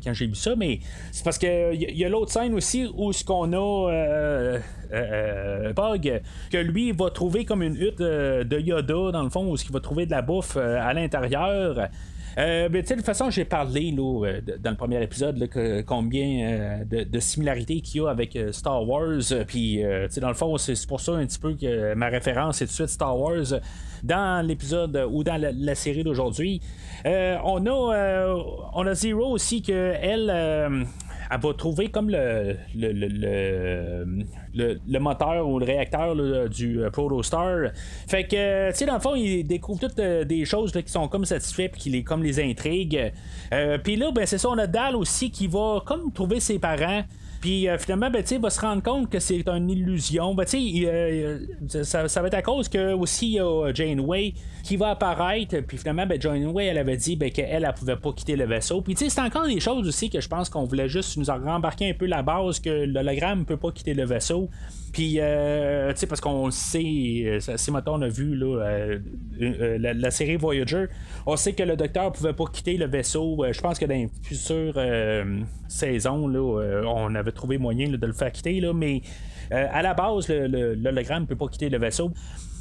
quand 0.04 0.14
j'ai 0.14 0.28
vu 0.28 0.36
ça, 0.36 0.56
mais 0.56 0.80
c'est 1.12 1.24
parce 1.24 1.38
que 1.38 1.74
il 1.74 1.98
y, 1.98 2.06
a, 2.06 2.10
l'autre 2.10 2.32
scène 2.32 2.54
aussi 2.54 2.90
où 2.96 3.12
ce 3.14 3.24
qu'on 3.24 3.54
a 3.54 4.60
Bug, 5.76 6.22
que 6.52 6.58
lui 6.58 6.92
va 6.92 7.10
trouver 7.10 7.46
comme 7.46 7.62
une 7.62 7.76
hutte 7.76 8.02
de 8.02 8.60
Yoda 8.60 9.12
dans 9.12 9.24
le 9.24 9.30
fond, 9.30 9.52
où 9.52 9.56
qu'il 9.56 9.72
va 9.72 9.80
trouver 9.80 10.06
de 10.06 10.12
la 10.12 10.22
bouffe 10.22 10.58
à 10.58 10.94
l'intérieur. 10.94 11.90
Euh, 12.38 12.70
ben, 12.70 12.84
de 12.84 12.88
toute 12.88 13.04
façon, 13.04 13.32
j'ai 13.32 13.46
parlé 13.46 13.92
là, 13.92 14.34
dans 14.60 14.70
le 14.70 14.78
premier 14.78 15.02
épisode 15.02 15.50
combien 15.88 16.84
euh, 16.92 17.06
de, 17.06 17.20
similarités 17.20 17.82
qu'il 17.82 18.02
y 18.02 18.06
a 18.06 18.10
avec 18.10 18.36
euh, 18.36 18.52
Star 18.52 18.88
Wars. 18.88 19.22
Puis, 19.48 19.82
dans 20.22 20.28
le 20.28 20.36
fond, 20.36 20.56
c'est 20.58 20.88
pour 20.88 21.02
ça 21.02 21.14
un 21.14 21.26
petit 21.26 21.40
peu 21.40 21.56
que 21.56 21.96
ma 21.96 22.08
référence 22.08 22.62
est 22.62 22.66
tout 22.66 22.72
de 22.72 22.76
suite 22.76 22.90
Star 22.90 23.18
Wars 23.20 23.60
dans 24.04 24.46
l'épisode 24.46 25.04
ou 25.10 25.24
dans 25.24 25.42
la, 25.42 25.76
série 25.76 26.04
d'aujourd'hui. 26.04 26.62
on 27.06 27.66
a 27.66 28.36
on 28.74 28.88
a 28.88 28.94
Zero 28.94 29.32
aussi 29.32 29.62
que 29.62 29.94
elle 30.00 30.88
elle 31.30 31.40
va 31.40 31.54
trouver 31.54 31.90
comme 31.90 32.10
le, 32.10 32.56
le, 32.76 32.92
le, 32.92 34.80
le, 34.88 35.00
moteur 35.00 35.48
ou 35.48 35.60
le 35.60 35.66
réacteur 35.66 36.16
du 36.50 36.82
euh, 36.82 36.90
Protostar. 36.90 37.72
Fait 38.08 38.26
que, 38.26 38.70
tu 38.72 38.78
sais, 38.78 38.86
dans 38.86 38.96
le 38.96 39.00
fond, 39.00 39.16
il 39.16 39.44
découvre 39.46 39.80
toutes 39.80 40.00
euh, 40.00 40.24
des 40.24 40.46
choses 40.46 40.72
qui 40.72 40.92
sont 40.92 41.08
comme 41.08 41.26
satisfaites 41.26 41.74
puis 41.74 41.82
qui 41.82 41.90
les, 41.90 42.04
comme 42.04 42.24
les 42.24 42.40
intrigues. 42.40 43.12
Euh, 43.54 43.78
puis 43.78 43.96
là, 43.96 44.12
ben, 44.12 44.26
c'est 44.26 44.38
ça, 44.38 44.50
on 44.50 44.58
a 44.58 44.68
Dal 44.68 44.96
aussi 44.96 45.32
qui 45.32 45.48
va 45.48 45.82
comme 45.86 46.12
trouver 46.12 46.40
ses 46.40 46.60
parents. 46.60 47.04
Puis 47.42 47.68
euh, 47.68 47.78
finalement, 47.78 48.10
ben, 48.10 48.24
il 48.30 48.40
va 48.40 48.50
se 48.50 48.60
rendre 48.60 48.82
compte 48.82 49.10
que 49.10 49.20
c'est 49.20 49.48
une 49.48 49.70
illusion. 49.70 50.34
Ben, 50.34 50.46
euh, 50.54 51.40
ça, 51.84 52.04
va 52.04 52.28
être 52.28 52.34
à 52.34 52.42
cause 52.42 52.68
que 52.70 52.94
aussi 52.94 53.28
il 53.28 53.34
y 53.34 53.40
a 53.40 53.72
Janeway 53.74 54.34
qui 54.64 54.78
va 54.78 54.90
apparaître. 54.90 55.60
Puis 55.62 55.78
finalement, 55.78 56.06
ben, 56.06 56.22
Janeway, 56.22 56.66
elle 56.66 56.78
avait 56.78 56.98
dit 56.98 57.16
ben, 57.16 57.32
qu'elle 57.32 57.64
ne 57.64 57.72
pouvait 57.72 57.96
pas 57.96 58.12
quitter 58.14 58.36
le 58.36 58.46
vaisseau. 58.46 58.82
Puis 58.82 58.96
c'est 58.98 59.22
encore 59.22 59.46
des 59.46 59.60
choses 59.60 59.88
aussi 59.88 60.10
que 60.10 60.20
je 60.20 60.28
pense 60.28 60.50
qu'on 60.50 60.66
voulait 60.66 60.90
juste 60.90 61.18
nous 61.18 61.26
rembarquer 61.26 61.90
un 61.90 61.94
peu 61.94 62.06
la 62.06 62.22
base 62.22 62.60
que 62.60 62.86
l'hologramme 62.86 63.40
ne 63.40 63.46
peut 63.46 63.58
pas 63.58 63.72
quitter 63.72 63.94
le 63.94 64.06
vaisseau. 64.06 64.50
Puis, 64.98 65.18
euh, 65.20 65.94
tu 65.94 66.00
sais, 66.00 66.08
parce 66.08 66.20
qu'on 66.20 66.50
sait, 66.50 67.38
si 67.40 67.70
maintenant 67.70 68.00
on 68.00 68.02
a 68.02 68.08
vu 68.08 68.34
là, 68.34 68.98
la, 69.78 70.10
série 70.10 70.38
Voyager, 70.38 70.88
on 71.28 71.38
sait 71.38 71.54
que 71.54 71.62
le 71.62 71.76
docteur 71.76 72.12
pouvait 72.12 72.34
pas 72.34 72.46
quitter 72.52 72.78
le 72.78 72.88
vaisseau. 72.88 73.46
je 73.52 73.62
pense 73.62 73.78
que 73.78 73.86
dans 73.86 73.94
les 73.94 74.10
futures 74.24 74.82
saisons, 75.68 76.28
là, 76.28 76.82
on 76.88 77.14
avait 77.14 77.32
trouvé 77.32 77.60
moyen 77.60 77.90
de 77.92 78.08
le 78.08 78.14
faire 78.14 78.32
quitter, 78.32 78.60
mais 78.74 79.04
euh, 79.52 79.68
à 79.72 79.82
la 79.82 79.94
base, 79.94 80.28
l'hologramme 80.30 81.24
ne 81.24 81.28
peut 81.28 81.36
pas 81.36 81.48
quitter 81.48 81.70
le 81.70 81.78
vaisseau. 81.78 82.12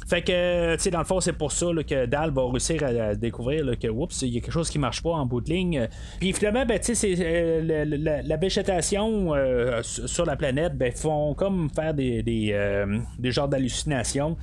Fait 0.07 0.21
que, 0.21 0.75
tu 0.75 0.83
sais, 0.83 0.89
dans 0.89 0.99
le 0.99 1.05
fond, 1.05 1.19
c'est 1.19 1.33
pour 1.33 1.51
ça 1.51 1.67
que 1.87 2.05
Dal 2.05 2.31
va 2.31 2.49
réussir 2.49 2.81
à, 2.83 3.13
découvrir 3.15 3.77
que, 3.77 3.87
oups, 3.87 4.21
il 4.21 4.29
y 4.29 4.37
a 4.37 4.41
quelque 4.41 4.53
chose 4.53 4.69
qui 4.69 4.79
marche 4.79 5.03
pas 5.03 5.09
en 5.11 5.25
bout 5.25 5.41
de 5.41 5.49
ligne. 5.49 5.87
Puis 6.19 6.31
finalement, 6.31 6.65
ben, 6.65 6.79
tu 6.79 6.95
sais, 6.95 7.15
euh, 7.19 8.21
la, 8.23 8.37
végétation 8.37 9.33
euh, 9.35 9.81
sur 9.83 10.25
la 10.25 10.37
planète, 10.37 10.77
ben, 10.77 10.91
font 10.93 11.33
comme 11.33 11.69
faire 11.75 11.93
des, 11.93 12.23
des, 12.23 13.31
genres 13.31 13.49
d'hallucinations. 13.49 14.37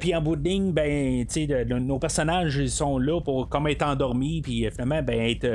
puis 0.00 0.14
en 0.14 0.20
bout 0.20 0.36
de 0.36 0.48
ligne, 0.48 0.72
ben, 0.72 1.24
tu 1.26 1.46
sais, 1.46 1.64
nos 1.64 1.98
personnages, 1.98 2.56
ils 2.56 2.70
sont 2.70 2.98
là 2.98 3.20
pour 3.20 3.48
comme 3.48 3.68
être 3.68 3.82
endormis, 3.82 4.42
puis 4.42 4.68
finalement, 4.72 5.02
ben, 5.02 5.20
être 5.20 5.46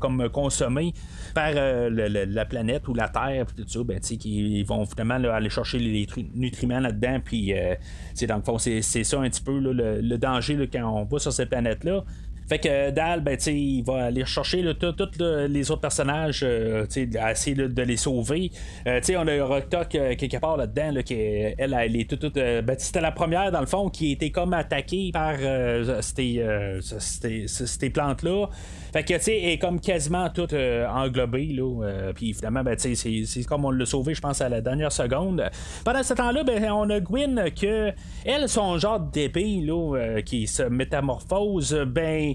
comme 0.00 0.28
consommer 0.30 0.92
par 1.34 1.52
euh, 1.54 1.90
la 1.90 2.44
planète 2.44 2.88
ou 2.88 2.94
la 2.94 3.08
Terre, 3.08 3.46
puis 3.46 3.64
tout 3.64 3.68
ça, 3.68 3.80
ben, 3.84 4.00
qui 4.00 4.62
vont 4.62 4.84
finalement 4.86 5.14
aller 5.14 5.50
chercher 5.50 5.78
les 5.78 6.06
nutriments 6.34 6.80
là-dedans, 6.80 7.18
puis 7.24 7.52
euh, 7.52 7.74
dans 8.26 8.36
le 8.36 8.42
fond, 8.42 8.58
c'est 8.58 8.82
ça 8.82 9.20
un 9.20 9.28
petit 9.28 9.42
peu 9.42 9.58
le, 9.58 10.18
danger 10.18 10.68
quand 10.70 10.84
on 10.84 11.04
va 11.04 11.18
sur 11.18 11.32
cette 11.32 11.48
planète-là. 11.48 12.04
Fait 12.50 12.58
que 12.58 12.90
Dal, 12.90 13.20
ben, 13.20 13.38
il 13.46 13.84
va 13.84 14.06
aller 14.06 14.24
chercher 14.24 14.64
tous 14.74 15.22
les 15.48 15.70
autres 15.70 15.82
personnages, 15.82 16.40
euh, 16.42 16.84
essayer 16.84 17.54
de 17.54 17.82
les 17.82 17.96
sauver. 17.96 18.50
Euh, 18.88 19.00
on 19.16 19.28
a 19.28 19.44
Rocktok 19.44 19.94
euh, 19.94 20.16
quelque 20.16 20.38
part 20.38 20.56
là-dedans, 20.56 21.00
qui 21.04 21.14
elle, 21.14 21.76
elle 21.78 21.94
est 21.94 22.10
toute. 22.10 22.34
Ben, 22.34 22.74
c'était 22.76 23.00
la 23.00 23.12
première, 23.12 23.52
dans 23.52 23.60
le 23.60 23.66
fond, 23.66 23.88
qui 23.88 24.10
été 24.10 24.32
comme 24.32 24.52
attaquée 24.52 25.12
par 25.12 25.36
ces, 26.00 26.42
plantes-là. 27.94 28.48
Fait 28.92 29.04
que, 29.04 29.14
tu 29.14 29.20
sais, 29.20 29.36
est 29.36 29.58
comme 29.58 29.78
quasiment 29.78 30.28
toute 30.30 30.52
englobée, 30.52 31.52
là. 31.52 32.12
Puis 32.16 32.34
finalement, 32.34 32.64
ben, 32.64 32.74
c'est, 32.76 32.96
c'est 32.96 33.44
comme 33.44 33.64
on 33.64 33.70
l'a 33.70 33.86
sauvé, 33.86 34.12
je 34.12 34.20
pense, 34.20 34.40
à 34.40 34.48
la 34.48 34.60
dernière 34.60 34.90
seconde. 34.90 35.48
Pendant 35.84 36.02
ce 36.02 36.14
temps-là, 36.14 36.42
ben, 36.42 36.68
on 36.72 36.90
a 36.90 36.98
Gwyn 36.98 37.44
que, 37.52 37.92
elle, 38.24 38.48
son 38.48 38.76
genre 38.76 38.98
d'épée, 38.98 39.60
là, 39.62 40.20
qui 40.22 40.48
se 40.48 40.64
métamorphose, 40.64 41.86
ben, 41.86 42.34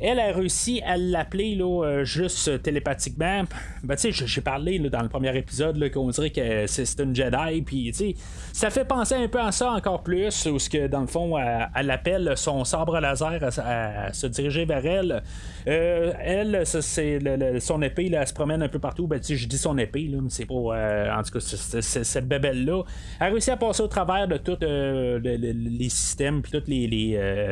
elle 0.00 0.20
a 0.20 0.32
réussi 0.32 0.80
à 0.86 0.96
l'appeler 0.96 1.58
euh, 1.60 2.04
juste 2.04 2.62
télépathiquement. 2.62 3.42
Ben, 3.82 3.96
tu 3.96 4.12
sais, 4.12 4.26
j'ai 4.26 4.40
parlé 4.40 4.78
dans 4.78 5.02
le 5.02 5.08
premier 5.08 5.36
épisode 5.36 5.90
qu'on 5.90 6.08
dirait 6.10 6.30
que 6.30 6.66
c'est 6.66 7.00
une 7.00 7.14
Jedi. 7.14 7.62
Puis, 7.62 7.90
tu 7.92 7.92
sais, 7.92 8.14
ça 8.52 8.70
fait 8.70 8.84
penser 8.84 9.16
un 9.16 9.28
peu 9.28 9.40
à 9.40 9.50
ça 9.50 9.72
encore 9.72 10.02
plus. 10.02 10.46
Où 10.46 10.58
ce 10.58 10.70
que, 10.70 10.86
dans 10.86 11.00
le 11.00 11.06
fond, 11.06 11.36
elle, 11.38 11.90
appelle 11.90 12.32
son 12.36 12.64
sabre 12.64 13.00
laser 13.00 13.40
à, 13.42 14.12
se 14.12 14.26
diriger 14.26 14.64
vers 14.64 14.84
elle. 14.86 15.22
Euh, 15.66 16.12
elle, 16.20 16.62
c'est 16.64 17.18
son 17.60 17.82
épée, 17.82 18.10
elle 18.12 18.26
se 18.26 18.32
promène 18.32 18.62
un 18.62 18.68
peu 18.68 18.78
partout. 18.78 19.06
Ben, 19.06 19.20
je 19.22 19.46
dis 19.46 19.58
son 19.58 19.76
épée, 19.78 20.08
là, 20.10 20.18
mais 20.22 20.30
c'est 20.30 20.46
pas. 20.46 20.54
Euh, 20.54 21.14
en 21.14 21.22
tout 21.22 21.32
cas, 21.32 21.40
cette 21.40 22.28
bébelle-là. 22.28 22.82
Elle 23.20 23.26
a 23.26 23.30
réussi 23.30 23.50
à 23.50 23.56
passer 23.56 23.82
au 23.82 23.88
travers 23.88 24.28
de 24.28 24.36
tous 24.36 24.58
les 24.60 25.88
systèmes, 25.88 26.42
puis 26.42 26.52
tous 26.52 26.68
les, 26.68 26.86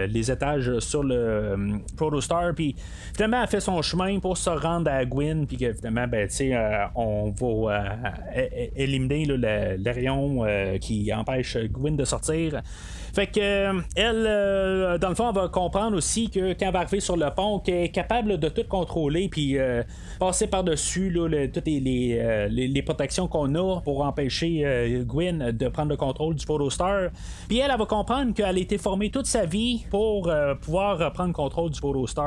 les, 0.07 0.31
étages 0.31 0.79
sur 0.81 1.03
le 1.03 1.79
Protostar 1.97 2.36
Puis 2.55 2.77
finalement, 3.15 3.43
elle 3.43 3.49
fait 3.49 3.61
son 3.61 3.81
chemin 3.83 4.19
pour 4.19 4.37
se 4.37 4.51
rendre 4.51 4.91
à 4.91 5.05
Gwyn, 5.05 5.47
puis 5.47 5.57
que 5.57 5.73
finalement, 5.73 6.07
ben, 6.07 6.29
on 6.95 7.31
va 7.31 7.85
éliminer 8.77 9.25
le, 9.27 9.91
rayon 9.91 10.45
qui 10.81 11.13
empêche 11.13 11.57
Gwyn 11.57 11.97
de 11.97 12.05
sortir. 12.05 12.63
Fait 13.17 13.29
que 13.29 13.41
euh, 13.41 13.81
elle, 13.95 14.27
euh, 14.29 14.99
dans 14.99 15.09
le 15.09 15.15
fond, 15.15 15.31
elle 15.31 15.35
va 15.35 15.49
comprendre 15.49 15.97
aussi 15.97 16.29
que 16.29 16.53
quand 16.53 16.67
elle 16.67 16.73
va 16.75 16.81
arriver 16.81 17.01
sur 17.01 17.17
le 17.17 17.31
pont, 17.35 17.61
qu'elle 17.61 17.85
est 17.85 17.89
capable 17.89 18.37
de 18.37 18.49
tout 18.51 18.65
contrôler 18.69 19.31
puis 19.31 19.57
euh, 19.57 19.83
passer 20.21 20.49
par-dessus 20.49 21.11
toutes 21.55 21.65
les, 21.65 22.83
protections 22.85 23.27
qu'on 23.27 23.55
a 23.55 23.81
pour 23.81 24.05
empêcher 24.05 25.03
Gwyn 25.07 25.51
de 25.51 25.69
prendre 25.69 25.89
le 25.89 25.97
contrôle 25.97 26.35
du 26.35 26.45
Photostar. 26.45 27.09
Puis 27.49 27.59
elle, 27.59 27.71
elle 27.71 27.79
va 27.79 27.87
comprendre 27.87 28.35
qu'elle 28.35 28.45
a 28.45 28.59
été 28.59 28.77
formée 28.77 29.11
toute 29.11 29.25
sa 29.25 29.47
vie 29.47 29.87
pour 29.89 30.31
pouvoir 30.61 31.11
prendre 31.15 31.29
le 31.29 31.35
contrôle 31.35 31.71
du 31.71 31.81
Photostar. 31.81 32.26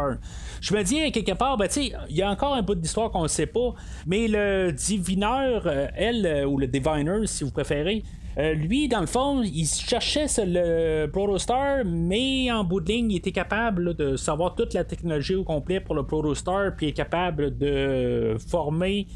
Je 0.62 0.74
me 0.76 0.84
dis, 0.84 1.12
quelque 1.12 1.34
part, 1.34 1.58
ben, 1.58 1.70
il 1.78 2.16
y 2.16 2.22
a 2.22 2.30
encore 2.30 2.56
un 2.56 2.62
bout 2.62 2.76
d'histoire 2.76 3.12
qu'on 3.12 3.24
ne 3.24 3.28
sait 3.28 3.46
pas, 3.46 3.74
mais 4.06 4.28
le 4.28 4.72
divineur, 4.72 5.68
elle, 5.96 6.46
ou 6.46 6.58
le 6.58 6.68
diviner, 6.68 7.26
si 7.26 7.44
vous 7.44 7.52
préférez, 7.52 8.04
euh, 8.40 8.54
lui, 8.54 8.88
dans 8.88 9.02
le 9.02 9.08
fond, 9.08 9.42
il 9.42 9.66
cherchait 9.66 10.28
le 10.38 11.08
Protostar, 11.08 11.84
mais 11.86 12.50
en 12.52 12.64
bout 12.64 12.80
de 12.80 12.92
ligne, 12.92 13.12
il 13.12 13.18
était 13.18 13.32
capable 13.32 13.96
de 13.96 14.16
savoir 14.16 14.56
toute 14.56 14.74
la 14.74 14.86
technologie 14.86 15.36
au 15.36 15.44
complet 15.44 15.82
pour 15.82 15.96
le 15.96 16.04
Protostar, 16.04 16.74
puis 16.78 16.88
est 16.88 16.94
capable 16.94 17.58
de 17.58 18.38
former 18.48 19.08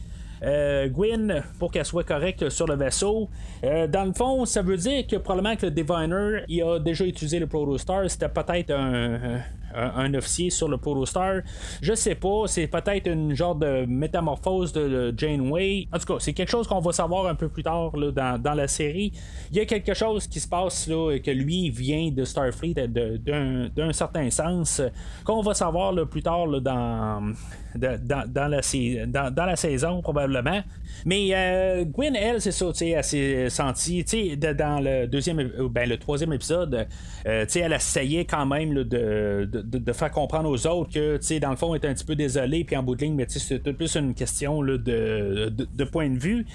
euh, 0.44 0.90
Gwyn 0.90 1.42
pour 1.58 1.72
qu'elle 1.72 1.86
soit 1.86 2.04
correcte 2.04 2.50
sur 2.50 2.68
le 2.68 2.76
vaisseau. 2.76 3.30
Euh, 3.64 3.88
dans 3.88 4.04
le 4.04 4.14
fond, 4.14 4.46
ça 4.46 4.62
veut 4.62 4.76
dire 4.76 5.08
que 5.08 5.16
probablement 5.16 5.56
que 5.56 5.68
le 5.68 5.72
Diviner 5.72 6.44
il 6.50 6.62
a 6.62 6.80
déjà 6.80 7.06
utilisé 7.06 7.40
le 7.40 7.48
Protostar. 7.48 8.10
C'était 8.10 8.28
peut-être 8.28 8.72
un, 8.72 9.40
un, 9.76 10.14
officier 10.14 10.50
sur 10.50 10.68
le 10.68 10.78
Protostar. 10.78 11.42
Je 11.82 11.94
sais 11.94 12.16
pas, 12.16 12.44
c'est 12.48 12.68
peut-être 12.68 13.08
une 13.08 13.36
genre 13.36 13.56
de 13.56 13.86
métamorphose 13.86 14.72
de 14.74 15.14
Janeway. 15.16 15.88
En 15.92 16.00
tout 16.00 16.14
cas, 16.14 16.20
c'est 16.20 16.34
quelque 16.34 16.50
chose 16.50 16.68
qu'on 16.68 16.80
va 16.80 16.92
savoir 16.92 17.28
un 17.28 17.36
peu 17.36 17.50
plus 17.50 17.64
tard 17.64 17.92
dans, 17.92 18.54
la 18.54 18.68
série. 18.68 19.12
Il 19.52 19.58
y 19.58 19.60
a 19.60 19.66
quelque 19.66 19.94
chose 19.94 20.28
qui 20.28 20.40
se 20.40 20.48
passe 20.48 20.88
là, 20.88 21.18
que 21.20 21.32
lui 21.32 21.70
vient 21.70 22.12
de 22.12 22.24
Starfleet 22.24 22.74
d'un 22.88 23.94
certain 23.94 24.30
sens, 24.30 24.82
qu'on 25.24 25.42
va 25.42 25.54
savoir 25.54 25.94
plus 26.08 26.22
tard 26.22 26.48
dans, 26.62 27.34
dans, 27.76 28.50
la, 28.50 29.30
dans, 29.32 29.46
la 29.46 29.56
saison 29.56 30.02
probablement. 30.02 30.62
Mais 31.06 31.30
euh, 31.34 31.86
Gwen, 31.86 32.16
elle, 32.16 32.42
c'est 32.42 32.52
ça, 32.52 32.68
elle 32.82 33.04
s'est 33.04 33.50
sentie, 33.50 34.04
dans 34.38 34.84
le 34.84 35.08
deuxième, 35.08 35.52
ben, 35.72 35.90
le 35.90 35.98
troisième 35.98 36.34
épisode, 36.34 36.88
euh, 37.26 37.46
elle 37.56 37.74
essayait 37.74 38.26
quand 38.26 38.46
même 38.46 38.74
de, 38.74 39.63
faire 39.94 40.12
comprendre 40.12 40.50
aux 40.50 40.68
autres 40.68 40.92
que, 40.92 41.18
tu 41.18 41.26
sais, 41.26 41.40
dans 41.40 41.50
le 41.50 41.56
fond, 41.56 41.74
elle 41.74 41.78
était 41.78 41.88
un 41.88 41.94
petit 41.94 42.06
peu 42.06 42.16
désolée, 42.16 42.64
puis 42.64 42.76
en 42.76 42.84
bout 42.84 42.96
de 42.96 43.04
ligne, 43.04 43.16
mais 43.16 43.26
c'était 43.28 43.74
plus 43.74 43.96
une 43.96 44.14
question 44.14 44.62
de, 44.62 44.78
de, 44.78 45.84
point 45.84 46.10
de 46.10 46.20
vue. 46.20 46.46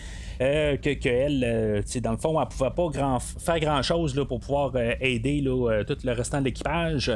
Euh, 0.41 0.77
que, 0.77 1.09
elle, 1.09 1.43
euh, 1.45 1.83
dans 2.01 2.13
le 2.13 2.17
fond, 2.17 2.41
elle 2.41 2.49
pouvait 2.49 2.71
pas 2.71 3.19
faire 3.39 3.61
grand 3.61 3.83
chose 3.83 4.15
pour 4.29 4.39
pouvoir 4.39 4.71
euh, 4.77 4.93
aider 5.01 5.41
là, 5.41 5.83
tout 5.85 5.97
le 6.05 6.13
restant 6.13 6.39
de 6.39 6.45
l'équipage. 6.45 7.13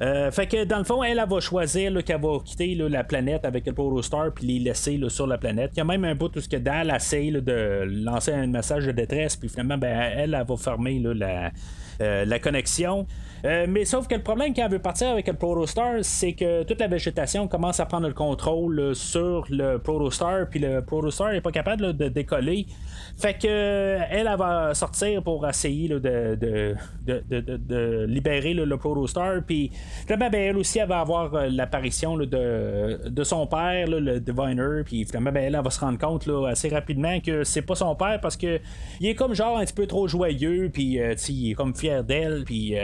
fait 0.00 0.46
que 0.46 0.64
dans 0.64 0.78
le 0.78 0.84
fond, 0.84 1.02
elle, 1.02 1.18
elle 1.18 1.28
va 1.28 1.40
choisir 1.40 1.92
qu'elle 2.04 2.20
va 2.20 2.38
quitter 2.44 2.74
la 2.74 3.04
planète 3.04 3.44
avec 3.44 3.66
le 3.66 3.72
Protostar 3.72 4.32
puis 4.34 4.46
les 4.46 4.58
laisser 4.58 5.00
sur 5.08 5.26
la 5.26 5.38
planète. 5.38 5.70
Il 5.74 5.78
y 5.78 5.80
a 5.80 5.84
même 5.84 6.04
un 6.04 6.14
bout 6.14 6.28
tout 6.28 6.40
ce 6.40 6.48
que 6.48 6.56
Dal 6.56 6.90
essaye 6.94 7.30
de 7.30 7.84
lancer 7.86 8.32
un 8.32 8.46
message 8.46 8.86
de 8.86 8.92
détresse, 8.92 9.36
puis 9.36 9.48
finalement, 9.48 9.78
ben, 9.78 10.12
elle, 10.16 10.34
elle, 10.34 10.46
va 10.46 10.56
fermer 10.56 11.00
la, 11.00 11.50
la 12.24 12.38
connexion. 12.38 13.06
Mais 13.44 13.84
sauf 13.84 14.08
que 14.08 14.14
le 14.14 14.22
problème 14.22 14.54
quand 14.54 14.64
elle 14.64 14.72
veut 14.72 14.78
partir 14.78 15.08
avec 15.08 15.28
le 15.28 15.34
Protostar, 15.34 15.96
c'est 16.02 16.32
que 16.32 16.62
toute 16.62 16.80
la 16.80 16.88
végétation 16.88 17.46
commence 17.46 17.78
à 17.78 17.86
prendre 17.86 18.08
le 18.08 18.14
contrôle 18.14 18.94
sur 18.94 19.44
le 19.50 19.78
Protostar, 19.78 20.48
puis 20.48 20.60
le 20.60 20.80
Protostar 20.80 21.32
n'est 21.32 21.42
pas 21.42 21.52
capable 21.52 21.94
de 21.94 22.08
décoller. 22.08 22.63
Fait 23.16 23.34
que 23.34 23.46
elle, 23.46 24.26
elle, 24.26 24.36
va 24.36 24.74
sortir 24.74 25.22
pour 25.22 25.48
essayer 25.48 25.88
de, 25.88 26.74
libérer 28.06 28.54
le 28.54 28.76
Protostar. 28.76 29.42
Puis 29.46 29.70
finalement, 30.02 30.30
ben, 30.30 30.40
elle 30.40 30.56
aussi, 30.56 30.80
elle 30.80 30.88
va 30.88 31.00
avoir 31.00 31.32
euh, 31.34 31.48
l'apparition 31.48 32.16
de, 32.16 33.22
son 33.22 33.46
père, 33.46 33.86
le 33.86 34.18
Diviner. 34.18 34.82
Puis 34.84 35.04
finalement, 35.04 35.30
ben, 35.30 35.44
elle, 35.44 35.60
va 35.62 35.70
se 35.70 35.78
rendre 35.78 35.98
compte 35.98 36.28
assez 36.48 36.68
rapidement 36.68 37.20
que 37.20 37.44
c'est 37.44 37.62
pas 37.62 37.76
son 37.76 37.94
père 37.94 38.20
parce 38.20 38.36
que 38.36 38.58
il 39.00 39.06
est 39.06 39.14
comme 39.14 39.34
genre 39.34 39.58
un 39.58 39.64
petit 39.64 39.74
peu 39.74 39.86
trop 39.86 40.08
joyeux. 40.08 40.70
Puis 40.72 40.98
il 41.28 41.50
est 41.50 41.54
comme 41.54 41.74
fier 41.74 42.02
d'elle. 42.02 42.42
Puis 42.44 42.74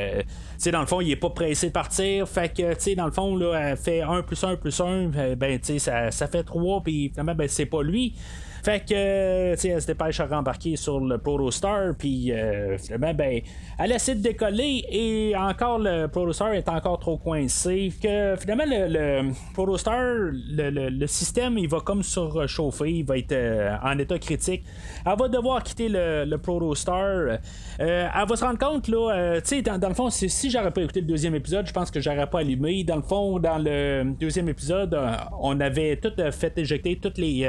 dans 0.68 0.80
le 0.80 0.86
fond, 0.86 1.00
il 1.00 1.10
est 1.10 1.16
pas 1.16 1.30
pressé 1.30 1.68
de 1.68 1.72
partir. 1.72 2.28
Fait 2.28 2.52
que, 2.54 2.94
dans 2.94 3.06
le 3.06 3.12
fond, 3.12 3.34
là, 3.36 3.70
elle 3.70 3.76
fait 3.76 4.02
1 4.02 4.22
plus 4.22 4.42
1 4.44 4.56
plus 4.56 4.78
1, 4.80 4.84
euh, 5.16 5.34
ben, 5.34 5.58
ça, 5.62 6.10
ça 6.10 6.26
fait 6.26 6.44
3, 6.44 6.82
puis 6.82 7.08
finalement, 7.08 7.34
ben, 7.34 7.48
c'est 7.48 7.66
pas 7.66 7.82
lui. 7.82 8.14
Fait 8.62 8.80
que, 8.80 9.54
tu 9.54 9.60
sais, 9.60 9.68
elle 9.68 9.80
se 9.80 9.86
dépêche 9.86 10.20
à 10.20 10.26
rembarquer 10.26 10.76
sur 10.76 11.00
le 11.00 11.18
Protostar, 11.18 11.94
puis 11.96 12.32
euh, 12.32 12.76
finalement, 12.78 13.14
ben, 13.14 13.40
elle 13.78 13.92
essaie 13.92 14.14
de 14.14 14.22
décoller 14.22 14.84
et 14.90 15.34
encore 15.36 15.78
le 15.78 16.06
Protostar 16.08 16.52
est 16.52 16.68
encore 16.68 16.98
trop 16.98 17.16
coincé. 17.16 17.92
Que 18.02 18.36
finalement, 18.38 18.64
le, 18.66 18.88
le 18.88 19.32
Protostar, 19.54 20.02
le, 20.02 20.90
le, 20.90 21.06
système, 21.06 21.56
il 21.58 21.68
va 21.68 21.80
comme 21.80 22.02
surchauffer, 22.02 22.90
il 22.90 23.04
va 23.04 23.18
être 23.18 23.32
euh, 23.32 23.74
en 23.82 23.98
état 23.98 24.18
critique. 24.18 24.64
Elle 25.06 25.18
va 25.18 25.28
devoir 25.28 25.62
quitter 25.62 25.88
le, 25.88 26.24
le 26.26 26.38
Protostar. 26.38 26.96
Euh, 26.96 27.38
elle 27.78 28.28
va 28.28 28.36
se 28.36 28.44
rendre 28.44 28.58
compte, 28.58 28.88
là, 28.88 29.40
tu 29.40 29.48
sais, 29.48 29.62
dans, 29.62 29.78
dans, 29.78 29.88
le 29.88 29.94
fond, 29.94 30.10
si 30.10 30.50
j'aurais 30.50 30.70
pas 30.70 30.82
écouté 30.82 31.00
le 31.00 31.06
deuxième 31.06 31.34
épisode, 31.34 31.66
je 31.66 31.72
pense 31.72 31.90
que 31.90 32.00
j'aurais 32.00 32.28
pas 32.28 32.40
allumé. 32.40 32.84
Dans 32.84 32.96
le 32.96 33.02
fond, 33.02 33.38
dans 33.38 33.58
le 33.58 34.04
deuxième 34.18 34.48
épisode, 34.50 34.98
on 35.40 35.58
avait 35.60 35.96
tout 35.96 36.12
fait 36.30 36.56
éjecter 36.58 36.98
toutes 37.00 37.16
les 37.16 37.46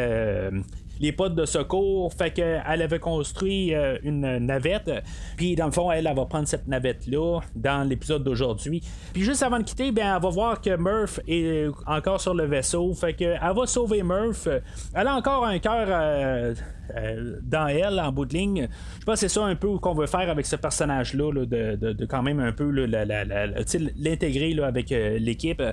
les 1.01 1.11
potes 1.11 1.35
de 1.35 1.45
secours. 1.45 2.13
Fait 2.13 2.31
qu'elle 2.31 2.81
avait 2.81 2.99
construit 2.99 3.73
euh, 3.73 3.97
une 4.03 4.37
navette. 4.37 4.89
Puis 5.35 5.55
dans 5.55 5.65
le 5.65 5.71
fond, 5.71 5.91
elle, 5.91 6.05
va 6.05 6.25
prendre 6.25 6.47
cette 6.47 6.67
navette-là 6.67 7.41
dans 7.55 7.87
l'épisode 7.87 8.23
d'aujourd'hui. 8.23 8.81
Puis 9.13 9.23
juste 9.23 9.43
avant 9.43 9.59
de 9.59 9.63
quitter, 9.63 9.91
ben, 9.91 10.15
elle 10.15 10.21
va 10.21 10.29
voir 10.29 10.61
que 10.61 10.77
Murph 10.77 11.19
est 11.27 11.67
encore 11.87 12.21
sur 12.21 12.33
le 12.33 12.45
vaisseau. 12.45 12.93
Fait 12.93 13.13
qu'elle 13.13 13.39
va 13.39 13.65
sauver 13.65 14.03
Murph. 14.03 14.47
Elle 14.93 15.07
a 15.07 15.15
encore 15.15 15.45
un 15.45 15.59
cœur. 15.59 15.87
Euh, 15.89 16.53
euh, 16.97 17.37
dans 17.41 17.67
elle, 17.67 17.99
en 18.01 18.11
bout 18.11 18.25
de 18.25 18.33
ligne. 18.33 18.67
Je 18.99 19.05
pense 19.05 19.13
que 19.13 19.19
c'est 19.21 19.29
ça 19.29 19.45
un 19.45 19.55
peu 19.55 19.77
qu'on 19.77 19.93
veut 19.93 20.07
faire 20.07 20.29
avec 20.29 20.45
ce 20.45 20.57
personnage-là, 20.57 21.45
de, 21.45 22.05
quand 22.05 22.21
même 22.21 22.41
un 22.41 22.51
peu 22.51 22.69
l'intégrer 22.69 24.59
avec 24.61 24.89
l'équipe. 24.89 25.63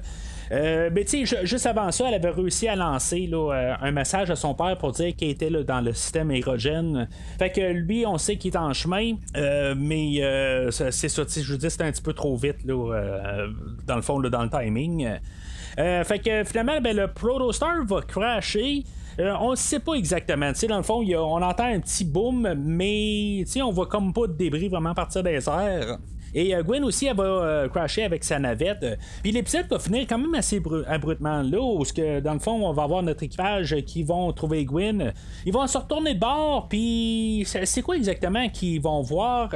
Euh, 0.50 0.90
mais 0.92 1.04
tu 1.04 1.26
sais, 1.26 1.46
juste 1.46 1.66
avant 1.66 1.90
ça, 1.90 2.08
elle 2.08 2.14
avait 2.14 2.30
réussi 2.30 2.68
à 2.68 2.76
lancer 2.76 3.28
euh, 3.32 3.74
un 3.80 3.90
message 3.90 4.30
à 4.30 4.36
son 4.36 4.54
père 4.54 4.76
pour 4.78 4.92
dire 4.92 5.14
qu'il 5.14 5.30
était 5.30 5.50
dans 5.50 5.80
le 5.80 5.92
système 5.92 6.30
aérogène. 6.30 7.08
Fait 7.38 7.50
que 7.50 7.72
lui, 7.72 8.06
on 8.06 8.18
sait 8.18 8.36
qu'il 8.36 8.52
est 8.52 8.56
en 8.56 8.72
chemin, 8.72 9.14
euh, 9.36 9.74
mais 9.76 10.20
c'est 10.70 11.08
ça, 11.08 11.22
je 11.28 11.52
veux 11.52 11.58
dire, 11.58 11.70
c'était 11.70 11.84
un 11.84 11.92
petit 11.92 12.02
peu 12.02 12.12
trop 12.12 12.36
vite, 12.36 12.66
dans 12.66 13.96
le 13.96 14.02
fond, 14.02 14.20
dans 14.20 14.42
le 14.42 14.50
timing. 14.50 15.08
fait 15.76 16.22
que 16.24 16.44
finalement, 16.44 16.80
ben, 16.80 16.96
le 16.96 17.08
Protostar 17.08 17.84
va 17.86 18.00
crasher. 18.02 18.84
on 19.18 19.50
ne 19.50 19.56
sait 19.56 19.80
pas 19.80 19.94
exactement. 19.94 20.52
sais 20.54 20.66
dans 20.66 20.78
le 20.78 20.82
fond, 20.82 21.04
on 21.04 21.42
entend 21.42 21.64
un 21.64 21.80
petit 21.80 22.04
boom, 22.04 22.54
mais 22.56 23.44
on 23.62 23.70
voit 23.70 23.86
comme 23.86 24.12
pas 24.12 24.26
de 24.26 24.32
débris 24.32 24.68
vraiment 24.68 24.94
partir 24.94 25.22
des 25.22 25.48
airs. 25.48 25.98
Et 26.34 26.54
euh, 26.54 26.62
Gwen 26.62 26.84
aussi, 26.84 27.06
elle 27.06 27.16
va 27.16 27.24
euh, 27.24 27.68
crasher 27.68 28.04
avec 28.04 28.24
sa 28.24 28.38
navette. 28.38 28.98
Puis 29.22 29.32
l'épisode 29.32 29.66
va 29.68 29.78
finir 29.78 30.06
quand 30.08 30.18
même 30.18 30.34
assez 30.34 30.60
abruptement 30.86 31.42
là, 31.42 31.60
où 31.60 31.82
que, 31.84 32.20
dans 32.20 32.34
le 32.34 32.38
fond, 32.38 32.66
on 32.66 32.72
va 32.72 32.84
avoir 32.84 33.02
notre 33.02 33.22
équipage 33.22 33.76
qui 33.86 34.02
vont 34.02 34.32
trouver 34.32 34.64
Gwen. 34.64 35.12
Ils 35.46 35.52
vont 35.52 35.66
se 35.66 35.78
retourner 35.78 36.14
de 36.14 36.20
bord, 36.20 36.68
puis 36.68 37.46
c'est 37.46 37.82
quoi 37.82 37.96
exactement 37.96 38.48
qu'ils 38.48 38.80
vont 38.80 39.02
voir? 39.02 39.50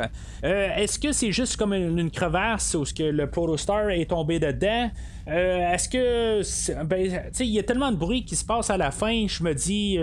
Euh, 0.44 0.68
est-ce 0.76 0.98
que 0.98 1.12
c'est 1.12 1.32
juste 1.32 1.56
comme 1.56 1.72
une, 1.74 2.10
crevasse 2.10 2.74
où 2.74 2.84
que 2.84 3.04
le 3.04 3.30
Protostar 3.30 3.90
est 3.90 4.06
tombé 4.06 4.38
dedans? 4.38 4.90
est-ce 5.24 5.88
que. 5.88 6.82
Ben, 6.82 7.22
il 7.38 7.46
y 7.46 7.58
a 7.58 7.62
tellement 7.62 7.92
de 7.92 7.96
bruit 7.96 8.24
qui 8.24 8.34
se 8.34 8.44
passe 8.44 8.70
à 8.70 8.76
la 8.76 8.90
fin, 8.90 9.26
je 9.28 9.44
me 9.44 9.54
dis, 9.54 9.98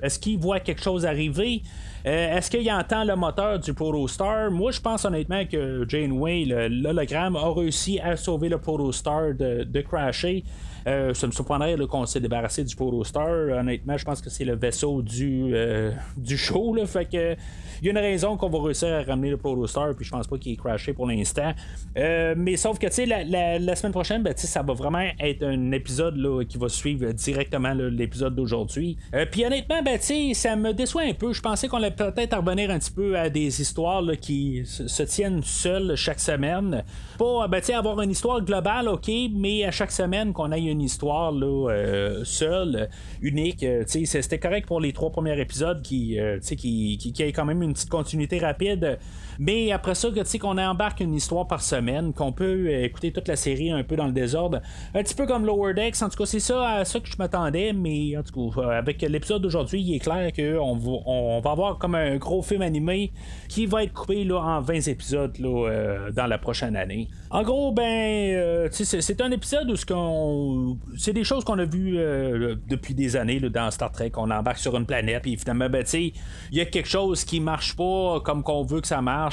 est-ce 0.00 0.18
qu'ils 0.18 0.38
voient 0.38 0.60
quelque 0.60 0.82
chose 0.82 1.04
arriver? 1.04 1.62
Euh, 2.06 2.36
est-ce 2.36 2.50
qu'il 2.50 2.70
entend 2.70 3.04
le 3.04 3.16
moteur 3.16 3.58
du 3.58 3.72
Protostar? 3.72 4.50
Moi, 4.50 4.72
je 4.72 4.80
pense 4.80 5.06
honnêtement 5.06 5.44
que 5.46 5.86
Janeway, 5.88 6.44
l'hologramme, 6.44 7.34
a 7.36 7.50
réussi 7.50 7.98
à 7.98 8.16
sauver 8.16 8.50
le 8.50 8.58
Protostar 8.58 9.32
de, 9.34 9.64
de 9.64 9.80
crasher. 9.80 10.44
Euh, 10.86 11.14
ça 11.14 11.26
me 11.26 11.32
surprendrait 11.32 11.76
qu'on 11.88 12.06
s'est 12.06 12.20
débarrassé 12.20 12.64
du 12.64 12.76
Protostar. 12.76 13.58
Honnêtement, 13.58 13.96
je 13.96 14.04
pense 14.04 14.20
que 14.20 14.30
c'est 14.30 14.44
le 14.44 14.54
vaisseau 14.54 15.02
du, 15.02 15.50
euh, 15.54 15.90
du 16.16 16.36
show. 16.36 16.74
Là, 16.74 16.86
fait 16.86 17.06
que 17.06 17.36
il 17.82 17.86
y 17.86 17.88
a 17.88 17.90
une 17.90 17.98
raison 17.98 18.36
qu'on 18.36 18.48
va 18.48 18.62
réussir 18.62 18.88
à 18.94 19.02
ramener 19.02 19.30
le 19.30 19.36
Protostar, 19.36 19.94
puis 19.94 20.04
je 20.04 20.10
pense 20.10 20.26
pas 20.26 20.38
qu'il 20.38 20.52
est 20.52 20.56
crashé 20.56 20.92
pour 20.92 21.06
l'instant. 21.06 21.52
Euh, 21.96 22.34
mais 22.36 22.56
sauf 22.56 22.78
que, 22.78 22.86
tu 22.86 22.92
sais, 22.92 23.06
la, 23.06 23.76
semaine 23.76 23.92
prochaine, 23.92 24.22
ben, 24.22 24.34
ça 24.36 24.62
va 24.62 24.72
vraiment 24.72 25.06
être 25.18 25.42
un 25.42 25.72
épisode 25.72 26.16
là, 26.16 26.44
qui 26.44 26.58
va 26.58 26.68
suivre 26.68 27.12
directement 27.12 27.74
l'épisode 27.74 28.34
d'aujourd'hui. 28.34 28.96
Puis 29.30 29.44
honnêtement, 29.44 29.82
ben, 29.82 29.98
ça 29.98 30.56
me 30.56 30.72
déçoit 30.72 31.02
un 31.02 31.14
peu. 31.14 31.32
Je 31.32 31.40
pensais 31.40 31.68
qu'on 31.68 31.78
allait 31.78 31.90
peut-être 31.90 32.36
revenir 32.36 32.70
un 32.70 32.78
petit 32.78 32.92
peu 32.92 33.18
à 33.18 33.28
des 33.28 33.60
histoires 33.60 34.02
qui 34.20 34.62
se, 34.64 35.02
tiennent 35.02 35.42
seules 35.42 35.96
chaque 35.96 36.20
semaine. 36.20 36.84
Pas 37.18 37.48
ben, 37.48 37.60
avoir 37.74 38.00
une 38.00 38.10
histoire 38.10 38.40
globale, 38.40 38.88
ok, 38.88 39.10
mais 39.34 39.64
à 39.64 39.70
chaque 39.70 39.90
semaine 39.90 40.32
qu'on 40.32 40.52
ait 40.52 40.73
histoire 40.80 41.32
là, 41.32 42.22
seule, 42.24 42.88
unique. 43.22 43.64
C'était 43.86 44.38
correct 44.38 44.66
pour 44.66 44.80
les 44.80 44.92
trois 44.92 45.10
premiers 45.10 45.40
épisodes 45.40 45.82
qui, 45.82 46.18
qui, 46.42 46.98
qui, 46.98 47.12
qui 47.12 47.22
ait 47.22 47.32
quand 47.32 47.44
même 47.44 47.62
une 47.62 47.72
petite 47.72 47.90
continuité 47.90 48.38
rapide. 48.38 48.98
Mais 49.38 49.72
après 49.72 49.94
ça, 49.94 50.08
qu'on 50.40 50.58
embarque 50.58 51.00
une 51.00 51.14
histoire 51.14 51.46
par 51.46 51.60
semaine, 51.60 52.12
qu'on 52.12 52.32
peut 52.32 52.70
écouter 52.70 53.12
toute 53.12 53.28
la 53.28 53.36
série 53.36 53.70
un 53.70 53.82
peu 53.82 53.96
dans 53.96 54.06
le 54.06 54.12
désordre, 54.12 54.60
un 54.94 55.02
petit 55.02 55.14
peu 55.14 55.26
comme 55.26 55.46
Lower 55.46 55.74
Decks, 55.74 56.02
en 56.02 56.08
tout 56.08 56.18
cas, 56.18 56.26
c'est 56.26 56.40
ça 56.40 56.68
à 56.68 56.84
ça 56.84 57.00
que 57.00 57.08
je 57.08 57.16
m'attendais, 57.18 57.72
mais 57.72 58.16
en 58.16 58.22
tout 58.22 58.50
cas, 58.50 58.70
avec 58.70 59.00
l'épisode 59.02 59.42
d'aujourd'hui, 59.42 59.80
il 59.80 59.94
est 59.94 60.00
clair 60.00 60.32
qu'on 60.32 60.76
va, 60.76 60.92
on 61.06 61.40
va 61.40 61.50
avoir 61.50 61.78
comme 61.78 61.94
un 61.94 62.16
gros 62.16 62.42
film 62.42 62.62
animé 62.62 63.12
qui 63.48 63.66
va 63.66 63.84
être 63.84 63.92
coupé 63.92 64.24
là, 64.24 64.40
en 64.40 64.60
20 64.60 64.88
épisodes 64.88 65.38
là, 65.38 65.68
euh, 65.68 66.10
dans 66.10 66.26
la 66.26 66.38
prochaine 66.38 66.76
année. 66.76 67.08
En 67.30 67.42
gros, 67.42 67.72
ben, 67.72 67.82
euh, 67.84 68.68
c'est 68.70 69.20
un 69.20 69.30
épisode 69.30 69.70
où 69.70 70.78
c'est 70.96 71.12
des 71.12 71.24
choses 71.24 71.44
qu'on 71.44 71.58
a 71.58 71.64
vues 71.64 71.98
euh, 71.98 72.56
depuis 72.68 72.94
des 72.94 73.16
années 73.16 73.40
dans 73.40 73.70
Star 73.70 73.90
Trek. 73.90 74.12
On 74.16 74.30
embarque 74.30 74.58
sur 74.58 74.76
une 74.76 74.86
planète, 74.86 75.22
puis 75.22 75.36
finalement, 75.36 75.68
ben, 75.68 75.84
il 75.92 76.12
y 76.52 76.60
a 76.60 76.64
quelque 76.64 76.88
chose 76.88 77.24
qui 77.24 77.40
marche 77.40 77.76
pas 77.76 78.20
comme 78.20 78.42
qu'on 78.42 78.62
veut 78.62 78.80
que 78.80 78.86
ça 78.86 79.02
marche. 79.02 79.23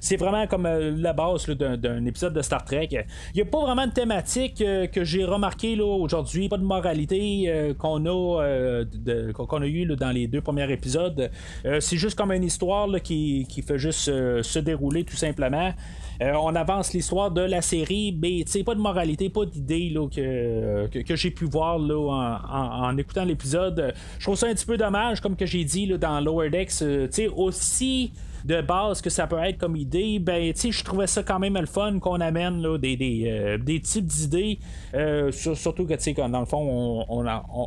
C'est 0.00 0.16
vraiment 0.16 0.46
comme 0.46 0.66
euh, 0.66 0.94
la 0.96 1.12
base 1.12 1.46
d'un 1.46 2.04
épisode 2.06 2.34
de 2.34 2.42
Star 2.42 2.64
Trek. 2.64 2.88
Il 2.90 3.36
n'y 3.36 3.42
a 3.42 3.44
pas 3.44 3.60
vraiment 3.60 3.86
de 3.86 3.92
thématique 3.92 4.56
que 4.56 5.04
j'ai 5.04 5.24
remarqué 5.24 5.80
aujourd'hui, 5.80 6.48
pas 6.48 6.58
de 6.58 6.64
moralité 6.64 7.74
qu'on 7.78 8.04
a, 8.06 8.84
qu'on 9.32 9.62
eu 9.62 9.86
dans 9.96 10.10
les 10.10 10.26
deux 10.26 10.40
premiers 10.40 10.70
épisodes. 10.70 11.30
c'est 11.80 11.96
juste 11.96 12.16
comme 12.16 12.32
une 12.32 12.44
histoire 12.44 12.88
qui, 13.02 13.46
fait 13.66 13.78
juste 13.78 14.04
se 14.42 14.58
dérouler 14.58 15.04
tout 15.04 15.16
simplement. 15.16 15.72
Euh, 16.22 16.32
on 16.34 16.54
avance 16.54 16.92
l'histoire 16.92 17.30
de 17.30 17.40
la 17.40 17.60
série, 17.60 18.16
mais 18.20 18.44
pas 18.64 18.74
de 18.74 18.80
moralité, 18.80 19.28
pas 19.28 19.46
d'idée 19.46 19.92
que, 20.14 21.16
j'ai 21.16 21.30
pu 21.30 21.44
voir 21.44 21.78
en, 21.78 22.96
écoutant 22.96 23.24
l'épisode. 23.24 23.94
Je 24.18 24.24
trouve 24.24 24.36
ça 24.36 24.46
un 24.46 24.54
petit 24.54 24.66
peu 24.66 24.76
dommage, 24.76 25.20
comme 25.20 25.36
que 25.36 25.46
j'ai 25.46 25.64
dit 25.64 25.88
dans 25.98 26.20
Lower 26.20 26.50
Decks. 26.50 26.82
Euh, 26.82 27.08
aussi 27.36 28.12
de 28.44 28.60
base 28.60 29.00
que 29.00 29.10
ça 29.10 29.26
peut 29.26 29.38
être 29.38 29.58
comme 29.58 29.74
idée, 29.74 30.18
ben, 30.18 30.52
tu 30.52 30.70
je 30.70 30.84
trouvais 30.84 31.06
ça 31.06 31.22
quand 31.22 31.38
même 31.38 31.56
le 31.58 31.66
fun 31.66 31.98
qu'on 31.98 32.20
amène 32.20 32.60
là, 32.60 32.76
des, 32.76 32.96
des, 32.96 33.24
euh, 33.26 33.58
des 33.58 33.80
types 33.80 34.06
d'idées. 34.06 34.58
surtout 35.32 35.86
que, 35.86 35.94
tu 35.94 36.00
sais, 36.00 36.12
dans 36.12 36.40
le 36.40 36.46
fond, 36.46 37.04
on, 37.08 37.24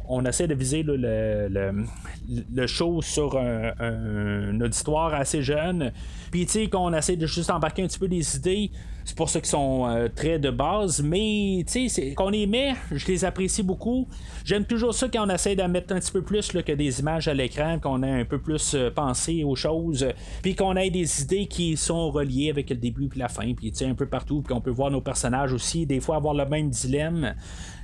on, 0.07 0.25
essaie 0.25 0.47
de 0.47 0.53
viser 0.53 0.83
le, 0.83 0.95
le, 0.97 1.85
le, 2.53 2.67
show 2.67 3.01
sur 3.01 3.37
un, 3.37 3.71
un, 3.79 4.61
auditoire 4.61 5.13
assez 5.13 5.41
jeune. 5.41 5.91
Puis, 6.31 6.45
tu 6.45 6.51
sais, 6.51 6.67
qu'on 6.67 6.93
essaie 6.93 7.15
de 7.15 7.25
juste 7.25 7.49
embarquer 7.49 7.83
un 7.83 7.87
petit 7.87 7.99
peu 7.99 8.07
des 8.07 8.35
idées. 8.35 8.71
C'est 9.07 9.15
pour 9.15 9.29
ça 9.29 9.39
qu'ils 9.39 9.47
sont 9.47 9.87
euh, 9.87 10.09
très 10.13 10.37
de 10.37 10.49
base. 10.49 11.01
Mais, 11.01 11.63
tu 11.65 11.87
sais, 11.87 12.13
qu'on 12.13 12.27
les 12.27 12.45
met, 12.45 12.73
je 12.91 13.07
les 13.07 13.23
apprécie 13.23 13.63
beaucoup. 13.63 14.05
J'aime 14.43 14.65
toujours 14.65 14.93
ça 14.93 15.07
quand 15.07 15.25
on 15.25 15.29
essaie 15.29 15.55
d'en 15.55 15.69
mettre 15.69 15.93
un 15.95 15.99
petit 16.01 16.11
peu 16.11 16.21
plus 16.21 16.51
que 16.51 16.73
des 16.73 16.99
images 16.99 17.29
à 17.29 17.33
l'écran, 17.33 17.79
qu'on 17.79 18.03
ait 18.03 18.11
un 18.11 18.25
peu 18.25 18.37
plus 18.37 18.75
euh, 18.75 18.91
pensé 18.91 19.45
aux 19.45 19.55
choses. 19.55 20.05
Puis 20.41 20.55
qu'on 20.55 20.75
ait 20.75 20.89
des 20.89 21.21
idées 21.21 21.45
qui 21.45 21.77
sont 21.77 22.11
reliées 22.11 22.49
avec 22.49 22.69
le 22.69 22.75
début 22.75 23.09
et 23.15 23.17
la 23.17 23.29
fin. 23.29 23.53
Puis, 23.53 23.71
tu 23.71 23.77
sais, 23.77 23.85
un 23.85 23.95
peu 23.95 24.07
partout. 24.07 24.41
Puis 24.41 24.53
qu'on 24.53 24.59
peut 24.59 24.71
voir 24.71 24.91
nos 24.91 24.99
personnages 24.99 25.53
aussi, 25.53 25.85
des 25.85 26.01
fois 26.01 26.17
avoir 26.17 26.33
le 26.33 26.45
même 26.45 26.69
dilemme. 26.69 27.33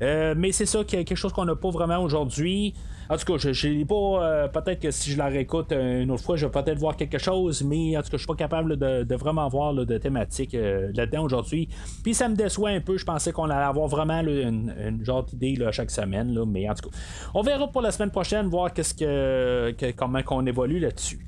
Euh, 0.01 0.35
mais 0.35 0.51
c'est 0.51 0.65
ça, 0.65 0.83
quelque 0.83 1.15
chose 1.15 1.31
qu'on 1.31 1.45
n'a 1.45 1.55
pas 1.55 1.69
vraiment 1.69 1.99
aujourd'hui. 1.99 2.73
En 3.09 3.17
tout 3.17 3.25
cas, 3.25 3.51
je 3.51 3.67
n'ai 3.67 3.85
pas. 3.85 3.95
Euh, 3.95 4.47
peut-être 4.47 4.79
que 4.79 4.91
si 4.91 5.11
je 5.11 5.17
la 5.17 5.27
réécoute 5.27 5.71
une 5.71 6.09
autre 6.11 6.23
fois, 6.23 6.35
je 6.35 6.45
vais 6.45 6.51
peut-être 6.51 6.79
voir 6.79 6.95
quelque 6.95 7.17
chose, 7.17 7.63
mais 7.63 7.97
en 7.97 8.01
tout 8.01 8.09
cas, 8.09 8.17
je 8.17 8.23
suis 8.23 8.27
pas 8.27 8.35
capable 8.35 8.77
de, 8.77 9.15
vraiment 9.15 9.47
voir 9.49 9.73
de 9.73 9.97
thématique 9.97 10.55
euh, 10.55 10.91
là-dedans 10.95 11.12
aujourd'hui. 11.21 11.69
Puis 12.03 12.13
ça 12.13 12.29
me 12.29 12.35
déçoit 12.35 12.69
un 12.69 12.81
peu. 12.81 12.97
Je 12.97 13.05
pensais 13.05 13.31
qu'on 13.31 13.49
allait 13.49 13.65
avoir 13.65 13.87
vraiment 13.87 14.21
une, 14.21 14.99
genre 15.03 15.23
d'idée 15.23 15.57
chaque 15.71 15.91
semaine, 15.91 16.37
mais 16.45 16.69
en 16.69 16.73
tout 16.73 16.89
cas, 16.89 16.95
on 17.33 17.41
verra 17.41 17.67
pour 17.67 17.81
la 17.81 17.91
semaine 17.91 18.11
prochaine, 18.11 18.47
voir 18.47 18.73
qu'est-ce 18.73 18.93
que, 18.93 19.91
comment 19.91 20.23
qu'on 20.23 20.45
évolue 20.45 20.79
là-dessus. 20.79 21.19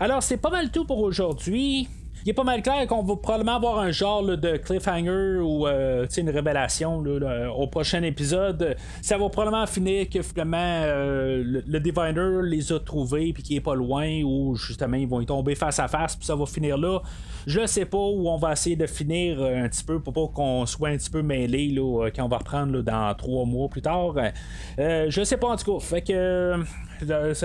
Alors, 0.00 0.22
c'est 0.22 0.36
pas 0.36 0.50
mal 0.50 0.70
tout 0.70 0.84
pour 0.84 1.00
aujourd'hui 1.00 1.88
il 2.24 2.30
est 2.30 2.34
pas 2.34 2.44
mal 2.44 2.62
clair 2.62 2.86
qu'on 2.86 3.02
va 3.02 3.16
probablement 3.16 3.56
avoir 3.56 3.78
un 3.80 3.90
genre 3.90 4.22
de 4.22 4.56
cliffhanger 4.56 5.38
ou 5.40 5.66
euh, 5.66 6.06
une 6.16 6.30
révélation 6.30 7.02
au 7.56 7.66
prochain 7.66 8.02
épisode. 8.02 8.76
Ça 9.00 9.18
va 9.18 9.28
probablement 9.28 9.66
finir 9.66 10.08
que 10.08 10.22
finalement 10.22 10.56
euh, 10.58 11.62
le, 11.66 11.80
Diviner 11.80 12.42
les 12.44 12.72
a 12.72 12.78
trouvés 12.78 13.32
puis 13.32 13.42
qu'il 13.42 13.56
est 13.56 13.60
pas 13.60 13.74
loin 13.74 14.22
ou 14.22 14.54
justement 14.54 14.96
ils 14.96 15.08
vont 15.08 15.20
y 15.20 15.26
tomber 15.26 15.56
face 15.56 15.80
à 15.80 15.88
face 15.88 16.14
puis 16.14 16.24
ça 16.24 16.36
va 16.36 16.46
finir 16.46 16.78
là. 16.78 17.00
Je 17.46 17.66
sais 17.66 17.86
pas 17.86 17.98
où 17.98 18.28
on 18.28 18.36
va 18.36 18.52
essayer 18.52 18.76
de 18.76 18.86
finir 18.86 19.42
euh, 19.42 19.64
un 19.64 19.68
petit 19.68 19.82
peu 19.82 19.98
pour 19.98 20.12
pas 20.12 20.28
qu'on 20.32 20.64
soit 20.66 20.90
un 20.90 20.96
petit 20.96 21.10
peu 21.10 21.22
mêlé 21.22 21.68
là, 21.70 22.08
quand 22.14 22.24
on 22.24 22.28
va 22.28 22.38
reprendre 22.38 22.82
dans 22.82 23.14
trois 23.16 23.44
mois 23.44 23.68
plus 23.68 23.82
tard. 23.82 24.14
je 24.78 25.24
sais 25.24 25.36
pas 25.36 25.48
en 25.48 25.56
tout 25.56 25.78
cas. 25.78 25.84
Fait 25.84 26.02
que 26.02 26.54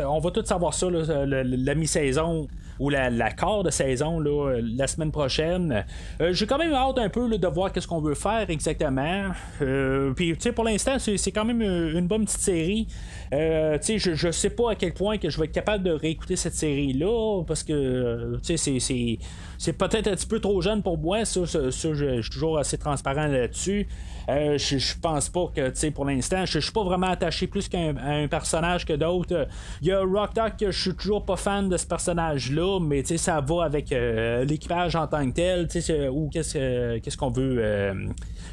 on 0.05 0.19
va 0.19 0.31
tout 0.31 0.45
savoir 0.45 0.73
ça 0.75 0.87
la 0.91 1.75
mi-saison 1.75 2.47
ou 2.79 2.89
la, 2.89 3.09
la 3.09 3.31
quart 3.31 3.63
de 3.63 3.69
saison 3.69 4.19
là, 4.19 4.59
la 4.61 4.87
semaine 4.87 5.11
prochaine. 5.11 5.85
Euh, 6.21 6.33
j'ai 6.33 6.45
quand 6.45 6.57
même 6.57 6.73
hâte 6.73 6.97
un 6.97 7.09
peu 7.09 7.37
de 7.37 7.47
voir 7.47 7.71
qu'est-ce 7.71 7.87
qu'on 7.87 8.01
veut 8.01 8.15
faire 8.15 8.49
exactement. 8.49 9.31
Euh, 9.61 10.13
puis, 10.13 10.33
tu 10.33 10.41
sais, 10.41 10.51
pour 10.51 10.63
l'instant, 10.63 10.97
c'est 10.99 11.31
quand 11.31 11.45
même 11.45 11.61
une 11.61 12.07
bonne 12.07 12.25
petite 12.25 12.41
série. 12.41 12.87
Euh, 13.33 13.77
je, 13.81 14.13
je 14.13 14.31
sais 14.31 14.49
pas 14.49 14.71
à 14.71 14.75
quel 14.75 14.93
point 14.93 15.17
que 15.17 15.29
je 15.29 15.37
vais 15.39 15.45
être 15.45 15.51
capable 15.51 15.83
de 15.83 15.91
réécouter 15.91 16.35
cette 16.35 16.55
série-là, 16.55 17.43
parce 17.45 17.63
que, 17.63 18.37
tu 18.43 18.57
sais, 18.57 19.17
c'est 19.57 19.73
peut-être 19.73 20.07
un 20.07 20.15
petit 20.15 20.27
peu 20.27 20.39
trop 20.39 20.61
jeune 20.61 20.81
pour 20.81 20.97
moi, 20.97 21.25
ça, 21.25 21.41
je, 21.45 21.69
suis 21.69 22.29
toujours 22.31 22.57
assez 22.57 22.77
transparent 22.77 23.27
là-dessus. 23.27 23.87
Euh, 24.29 24.57
je, 24.57 24.93
pense 25.01 25.29
pas 25.29 25.47
que, 25.55 25.69
tu 25.69 25.75
sais, 25.75 25.91
pour 25.91 26.05
l'instant, 26.05 26.45
je, 26.45 26.59
suis 26.59 26.71
pas 26.71 26.83
vraiment 26.83 27.07
attaché 27.07 27.47
plus 27.47 27.69
qu'à 27.69 27.79
un, 27.79 28.27
personnage 28.27 28.85
que 28.85 28.93
d'autres. 28.93 29.47
Il 29.81 29.87
y 29.87 29.91
a 29.91 30.01
Rock 30.01 30.31
que 30.59 30.71
je 30.71 30.81
suis 30.81 30.95
toujours 30.95 31.25
pas 31.25 31.37
fan 31.37 31.69
de 31.69 31.77
ce 31.77 31.85
personnage-là, 31.85 32.79
mais 32.81 33.01
tu 33.03 33.09
sais, 33.09 33.17
ça 33.17 33.39
va 33.39 33.63
avec 33.63 33.91
euh, 33.91 34.43
l'équipage 34.43 34.95
en 34.95 35.07
tant 35.07 35.25
que 35.29 35.33
tel, 35.33 35.67
tu 35.67 35.81
sais, 35.81 36.09
ou 36.09 36.29
qu'est-ce 36.29 36.97
qu'est-ce 36.99 37.17
qu'on 37.17 37.31
veut 37.31 37.93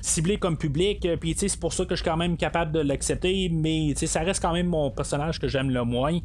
cibler 0.00 0.38
comme 0.38 0.56
public. 0.56 1.08
Puis, 1.20 1.34
tu 1.34 1.40
sais, 1.40 1.48
c'est 1.48 1.60
pour 1.60 1.72
ça 1.72 1.84
que 1.84 1.96
je 1.96 2.02
suis 2.02 2.10
quand 2.10 2.16
même 2.16 2.36
capable 2.36 2.72
de 2.72 2.80
l'accepter, 2.80 3.48
mais 3.52 3.88
tu 3.90 4.00
sais, 4.00 4.06
ça 4.06 4.20
reste 4.20 4.40
quand 4.40 4.52
même 4.52 4.66
mon 4.66 4.90
personnage 4.90 5.40
que 5.40 5.48
j'aime 5.48 5.70
le 5.70 5.84
moins. 5.84 6.18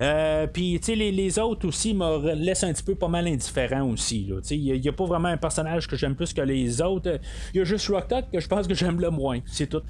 Euh, 0.00 0.46
puis, 0.46 0.78
tu 0.80 0.86
sais, 0.86 0.94
les, 0.94 1.38
autres 1.38 1.68
aussi 1.68 1.94
me 1.94 2.34
laissent 2.34 2.64
un 2.64 2.72
petit 2.72 2.82
peu 2.82 2.94
pas 2.94 3.08
mal 3.08 3.26
indifférent 3.26 3.88
aussi. 3.88 4.28
Il 4.50 4.80
n'y 4.80 4.88
a, 4.88 4.92
pas 4.92 5.04
vraiment 5.04 5.28
un 5.28 5.36
personnage 5.36 5.86
que 5.86 5.96
j'aime 5.96 6.14
plus 6.14 6.32
que 6.32 6.40
les 6.40 6.80
autres. 6.80 7.20
Il 7.52 7.58
y 7.58 7.60
a 7.60 7.64
juste 7.64 7.86
Rock 7.88 8.08
que 8.32 8.40
je 8.40 8.48
pense 8.48 8.66
que 8.66 8.74
j'aime 8.74 9.00
le 9.00 9.10
moins. 9.10 9.40
C'est 9.46 9.68
tout. 9.68 9.82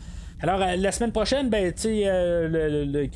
Alors, 0.42 0.62
euh, 0.62 0.76
la 0.76 0.90
semaine 0.90 1.12
prochaine, 1.12 1.50
ben, 1.50 1.70
tu 1.70 1.82
sais, 1.82 2.02
euh, 2.06 3.06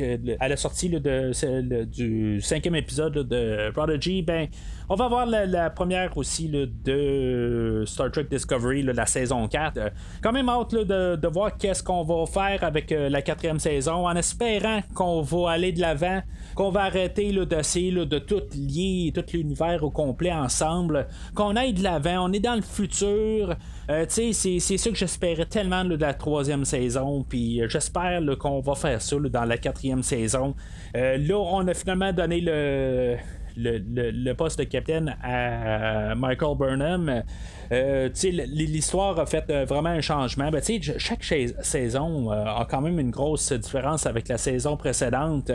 à 0.41 0.49
la 0.49 0.57
sortie 0.59 0.91
de, 0.91 1.85
du 1.85 2.39
cinquième 2.43 2.75
épisode 2.75 3.15
de 3.15 3.71
Prodigy, 3.73 4.21
ben, 4.21 4.49
on 4.91 4.95
va 4.95 5.09
voir 5.09 5.25
la, 5.25 5.71
première 5.71 6.15
aussi 6.19 6.51
de 6.51 7.85
Star 7.87 8.11
Trek 8.11 8.27
Discovery, 8.31 8.83
la 8.83 9.07
saison 9.07 9.49
4. 9.49 9.79
Euh, 9.79 9.89
quand 10.23 10.33
même 10.33 10.51
hâte 10.51 10.75
de, 10.75 11.29
voir 11.29 11.57
qu'est-ce 11.57 11.83
qu'on 11.83 12.03
va 12.03 12.27
faire 12.27 12.63
avec 12.63 12.91
la 12.91 13.23
quatrième 13.23 13.59
saison, 13.59 14.07
en 14.07 14.15
espérant 14.15 14.83
qu'on 14.95 15.23
va 15.23 15.53
aller 15.53 15.73
de 15.73 15.81
l'avant, 15.81 16.21
qu'on 16.55 16.71
va 16.71 16.83
arrêter 16.83 17.33
d'essayer 17.47 17.91
de 17.91 18.19
tout 18.19 18.43
lier, 18.55 19.13
tout 19.15 19.25
l'univers 19.33 19.83
au 19.83 19.91
complet 19.91 20.33
ensemble, 20.33 21.07
qu'on 21.35 21.57
aille 21.57 21.73
de 21.73 21.83
l'avant, 21.83 22.29
on 22.29 22.33
est 22.35 22.41
dans 22.41 22.55
le 22.55 22.63
futur. 22.63 23.57
Euh, 23.91 24.07
c'est, 24.09 24.33
ça 24.33 24.91
que 24.91 24.97
j'espérais 24.97 25.47
tellement 25.47 25.85
de 25.85 25.97
la 25.97 26.15
troisième 26.15 26.65
saison. 26.65 27.25
Puis 27.29 27.61
euh, 27.61 27.69
j'espère 27.69 28.21
qu'on 28.39 28.61
va 28.61 28.75
faire 28.75 29.03
ça 29.03 29.17
dans 29.19 29.45
la 29.45 29.59
quatrième 29.59 30.03
saison. 30.03 30.55
Euh, 30.97 31.19
là, 31.19 31.37
on 31.37 31.67
a 31.69 31.75
finalement 31.75 32.13
donné 32.13 32.41
le, 32.41 33.17
le, 33.57 34.33
poste 34.33 34.59
de 34.59 34.65
capitaine 34.65 35.17
à 35.23 36.15
Michael 36.15 36.57
Burnham. 36.57 37.23
l'histoire 37.71 39.19
a 39.21 39.27
fait 39.27 39.53
vraiment 39.65 39.91
un 39.91 40.01
changement. 40.01 40.51
Ben, 40.51 40.63
chaque 40.99 41.25
saison 41.25 42.31
a 42.31 42.67
quand 42.69 42.81
même 42.81 42.99
une 42.99 43.11
grosse 43.11 43.53
différence 43.53 44.07
avec 44.07 44.29
la 44.29 44.39
saison 44.39 44.77
précédente. 44.77 45.53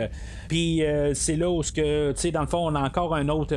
Puis 0.48 0.82
c'est 1.14 1.36
là 1.36 1.50
où, 1.50 1.60
que, 1.60 2.30
dans 2.30 2.40
le 2.40 2.46
fond, 2.46 2.70
on 2.70 2.74
a 2.74 2.80
encore 2.80 3.14
un 3.14 3.28
autre 3.28 3.56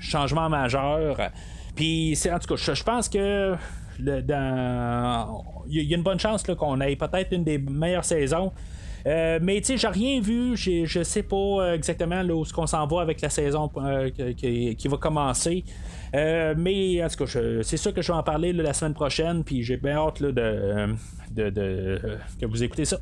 changement 0.00 0.48
majeur. 0.48 1.30
Puis, 1.74 2.18
en 2.30 2.38
tout 2.38 2.54
cas, 2.54 2.72
je, 2.74 2.82
pense 2.82 3.08
que 3.08 3.54
il 3.98 4.08
y 5.68 5.94
a 5.94 5.96
une 5.96 6.02
bonne 6.02 6.18
chance 6.18 6.42
qu'on 6.42 6.80
ait 6.80 6.96
peut-être 6.96 7.32
une 7.32 7.44
des 7.44 7.58
meilleures 7.58 8.04
saisons. 8.04 8.52
Euh, 9.06 9.38
mais 9.42 9.60
tu 9.60 9.66
sais, 9.66 9.76
j'ai 9.76 9.88
rien 9.88 10.20
vu, 10.20 10.56
je 10.56 11.02
sais 11.02 11.22
pas 11.22 11.36
euh, 11.36 11.74
exactement 11.74 12.22
là, 12.22 12.34
où 12.34 12.44
qu'on 12.44 12.66
s'en 12.66 12.86
va 12.86 13.02
avec 13.02 13.20
la 13.20 13.28
saison 13.28 13.70
euh, 13.76 14.10
qui, 14.10 14.88
va 14.88 14.96
commencer. 14.96 15.62
mais 16.14 17.04
en 17.04 17.08
tout 17.08 17.24
cas, 17.24 17.40
c'est 17.62 17.76
sûr 17.76 17.92
que 17.92 18.00
je 18.00 18.12
vais 18.12 18.18
en 18.18 18.22
parler 18.22 18.52
la 18.52 18.72
semaine 18.72 18.94
prochaine, 18.94 19.44
puis 19.44 19.62
j'ai 19.62 19.76
bien 19.76 19.96
hâte 19.96 20.22
de, 20.22 20.94
que 21.36 22.46
vous 22.46 22.62
écoutez 22.62 22.84
ça. 22.84 22.98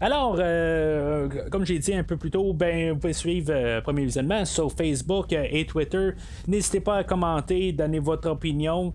Alors, 0.00 0.36
comme 1.50 1.64
j'ai 1.64 1.78
dit 1.78 1.94
un 1.94 2.02
peu 2.02 2.16
plus 2.16 2.30
tôt, 2.30 2.52
ben, 2.52 2.92
vous 2.92 2.98
pouvez 2.98 3.12
suivre 3.12 3.80
Premier 3.80 4.04
Visionnement 4.04 4.44
sur 4.44 4.70
Facebook 4.72 5.32
et 5.32 5.64
Twitter. 5.66 6.10
N'hésitez 6.46 6.80
pas 6.80 6.96
à 6.96 7.04
commenter, 7.04 7.72
donner 7.72 8.00
votre 8.00 8.28
opinion, 8.28 8.92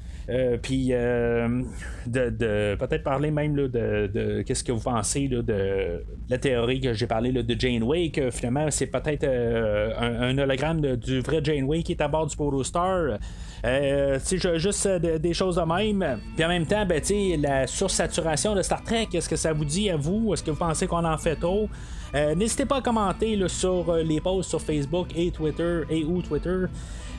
puis 0.61 0.89
de, 0.89 2.75
peut-être 2.75 3.03
parler 3.03 3.31
même 3.31 3.55
de, 3.55 4.43
qu'est-ce 4.45 4.63
que 4.63 4.71
vous 4.71 4.81
pensez 4.81 5.27
de 5.27 6.03
la 6.29 6.37
théorie 6.37 6.81
que 6.81 6.93
j'ai 6.93 7.07
parlé 7.07 7.31
de 7.31 7.59
Jane 7.59 7.83
Wake. 7.83 8.19
finalement, 8.31 8.69
c'est 8.69 8.87
peut-être 8.87 9.25
un, 9.25 10.37
hologramme 10.37 10.81
du 10.97 11.21
vrai 11.21 11.39
Jane 11.43 11.63
Wake 11.63 11.85
qui 11.85 11.93
est 11.93 12.01
à 12.01 12.07
bord 12.07 12.27
du 12.27 12.63
Star. 12.63 13.17
Euh, 13.65 14.19
juste 14.55 14.85
euh, 14.85 15.17
des 15.17 15.33
choses 15.33 15.57
de 15.57 15.61
même. 15.61 16.19
Puis 16.35 16.45
en 16.45 16.47
même 16.47 16.65
temps, 16.65 16.85
ben, 16.85 17.01
la 17.41 17.67
sursaturation 17.67 18.55
de 18.55 18.61
Star 18.69 18.83
Trek, 18.83 19.07
est-ce 19.15 19.27
que 19.27 19.35
ça 19.35 19.51
vous 19.51 19.65
dit 19.65 19.89
à 19.89 19.97
vous? 19.97 20.31
Est-ce 20.31 20.43
que 20.43 20.51
vous 20.51 20.57
pensez 20.57 20.85
qu'on 20.85 21.03
en 21.03 21.17
fait 21.17 21.35
trop? 21.35 21.67
Euh, 22.13 22.35
n'hésitez 22.35 22.65
pas 22.65 22.75
à 22.75 22.81
commenter 22.81 23.35
sur 23.47 23.89
euh, 23.89 24.03
les 24.03 24.21
posts 24.21 24.47
sur 24.47 24.61
Facebook 24.61 25.07
et 25.15 25.31
Twitter 25.31 25.81
et 25.89 26.03
ou 26.03 26.21
Twitter. 26.21 26.65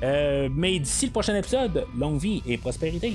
mais 0.00 0.78
d'ici 0.78 1.06
le 1.06 1.10
prochain 1.10 1.34
épisode, 1.34 1.86
longue 1.98 2.20
vie 2.20 2.40
et 2.46 2.56
prospérité. 2.56 3.14